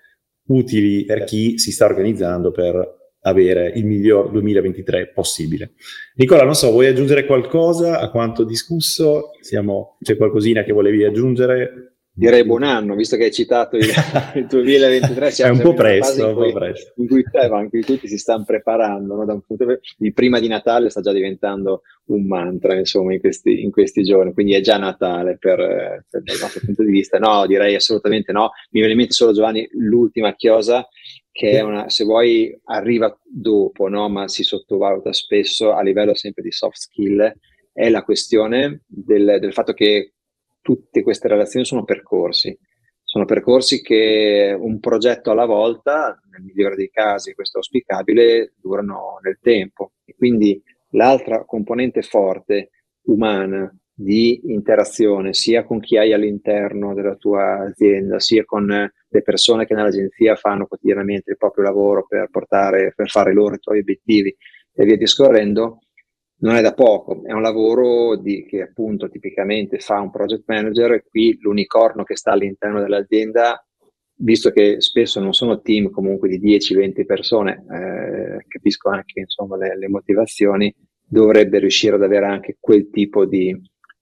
[0.49, 5.73] utili per chi si sta organizzando per avere il miglior 2023 possibile.
[6.15, 9.31] Nicola, non so, vuoi aggiungere qualcosa a quanto discusso?
[9.41, 11.92] Siamo, c'è qualcosina che volevi aggiungere?
[12.15, 13.87] Direi buon anno, visto che hai citato il,
[14.37, 15.31] il 2023.
[15.31, 16.93] È un po' presto, un po' presto.
[16.97, 19.25] In cui, eh, in cui tutti si stanno preparando, no?
[19.25, 23.21] da un punto di, il prima di Natale sta già diventando un mantra, insomma, in
[23.21, 27.19] questi, in questi giorni, quindi è già Natale per, per dal nostro punto di vista.
[27.19, 28.51] No, direi assolutamente no.
[28.73, 30.87] Mi viene in mente solo, Giovanni, l'ultima chiosa
[31.31, 34.11] che è una, se vuoi, arriva dopo, no?
[34.11, 37.33] ma si sottovaluta spesso a livello sempre di soft skill,
[37.73, 40.13] è la questione del, del fatto che
[40.63, 42.57] tutte queste relazioni sono percorsi.
[43.05, 49.19] Sono percorsi che un progetto alla volta, nel migliore dei casi, questo è auspicabile, durano
[49.23, 49.93] nel tempo.
[50.17, 52.71] Quindi l'altra componente forte
[53.03, 59.67] umana di interazione sia con chi hai all'interno della tua azienda, sia con le persone
[59.67, 64.35] che nell'agenzia fanno quotidianamente il proprio lavoro per portare, per fare loro i tuoi obiettivi
[64.75, 65.81] e via discorrendo,
[66.43, 70.93] non è da poco, è un lavoro di, che appunto tipicamente fa un project manager
[70.93, 73.65] e qui l'unicorno che sta all'interno dell'azienda,
[74.17, 79.77] visto che spesso non sono team comunque di 10-20 persone, eh, capisco anche insomma le,
[79.79, 80.75] le motivazioni,
[81.05, 83.51] dovrebbe riuscire ad avere anche quel tipo di,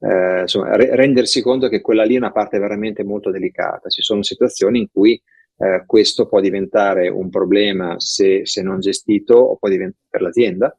[0.00, 3.90] eh, insomma, re- rendersi conto che quella lì è una parte veramente molto delicata.
[3.90, 5.20] Ci sono situazioni in cui
[5.58, 10.74] eh, questo può diventare un problema se, se non gestito o può diventare per l'azienda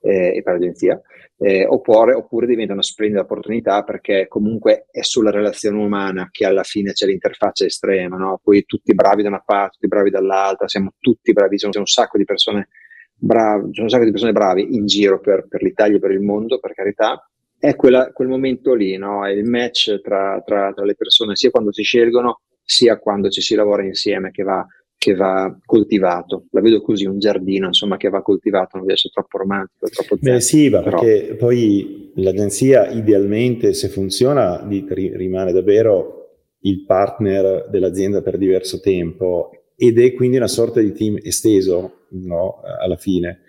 [0.00, 1.00] eh, e per l'agenzia,
[1.38, 6.62] eh, oppure, oppure, diventa una splendida opportunità perché comunque è sulla relazione umana che alla
[6.62, 8.40] fine c'è l'interfaccia estrema, no?
[8.42, 12.18] poi tutti bravi da una parte, tutti bravi dall'altra, siamo tutti bravi, c'è un sacco
[12.18, 12.68] di persone
[13.14, 16.20] bravi, c'è un sacco di persone bravi in giro per, per l'Italia e per il
[16.20, 19.26] mondo, per carità, è quella, quel momento lì, no?
[19.26, 23.42] è il match tra, tra, tra, le persone, sia quando si scelgono, sia quando ci
[23.42, 24.66] si lavora insieme, che va,
[25.00, 26.44] che va coltivato.
[26.50, 30.18] La vedo così, un giardino, insomma, che va coltivato, non deve essere troppo romantico, troppo
[30.20, 31.00] zen, Beh sì, ma però...
[31.00, 36.16] perché poi l'agenzia idealmente, se funziona, rimane davvero
[36.64, 42.60] il partner dell'azienda per diverso tempo ed è quindi una sorta di team esteso, no?
[42.78, 43.40] alla fine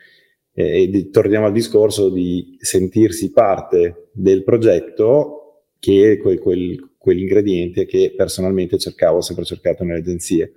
[0.53, 7.85] eh, e torniamo al discorso di sentirsi parte del progetto che è quel, quel, quell'ingrediente
[7.85, 10.53] che personalmente cercavo, ho sempre cercato nelle agenzie,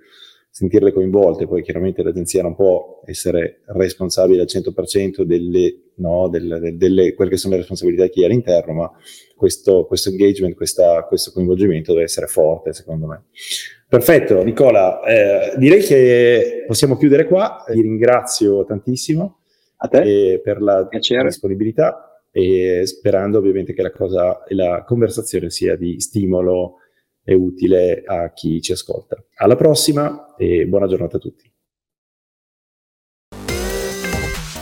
[0.55, 7.13] sentirle coinvolte, poi chiaramente l'agenzia non può essere responsabile al 100% delle, no, delle, delle,
[7.13, 8.91] quelle che sono le responsabilità di chi è all'interno, ma
[9.35, 13.25] questo, questo engagement, questa, questo coinvolgimento deve essere forte secondo me.
[13.89, 19.39] Perfetto, Nicola, eh, direi che possiamo chiudere qua, ti ringrazio tantissimo
[19.79, 20.39] a te.
[20.41, 21.25] per la Piacere.
[21.25, 26.75] disponibilità e sperando ovviamente che la, cosa, la conversazione sia di stimolo
[27.25, 29.21] e utile a chi ci ascolta.
[29.37, 31.51] Alla prossima e buona giornata a tutti.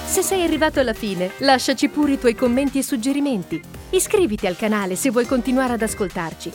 [0.06, 3.60] Se sei arrivato alla fine, lasciaci pure i tuoi commenti e suggerimenti.
[3.90, 6.52] Iscriviti al canale se vuoi continuare ad ascoltarci.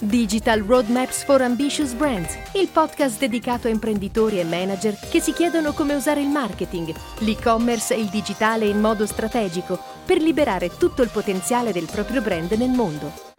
[0.00, 5.72] Digital Roadmaps for Ambitious Brands, il podcast dedicato a imprenditori e manager che si chiedono
[5.72, 11.10] come usare il marketing, l'e-commerce e il digitale in modo strategico per liberare tutto il
[11.10, 13.35] potenziale del proprio brand nel mondo.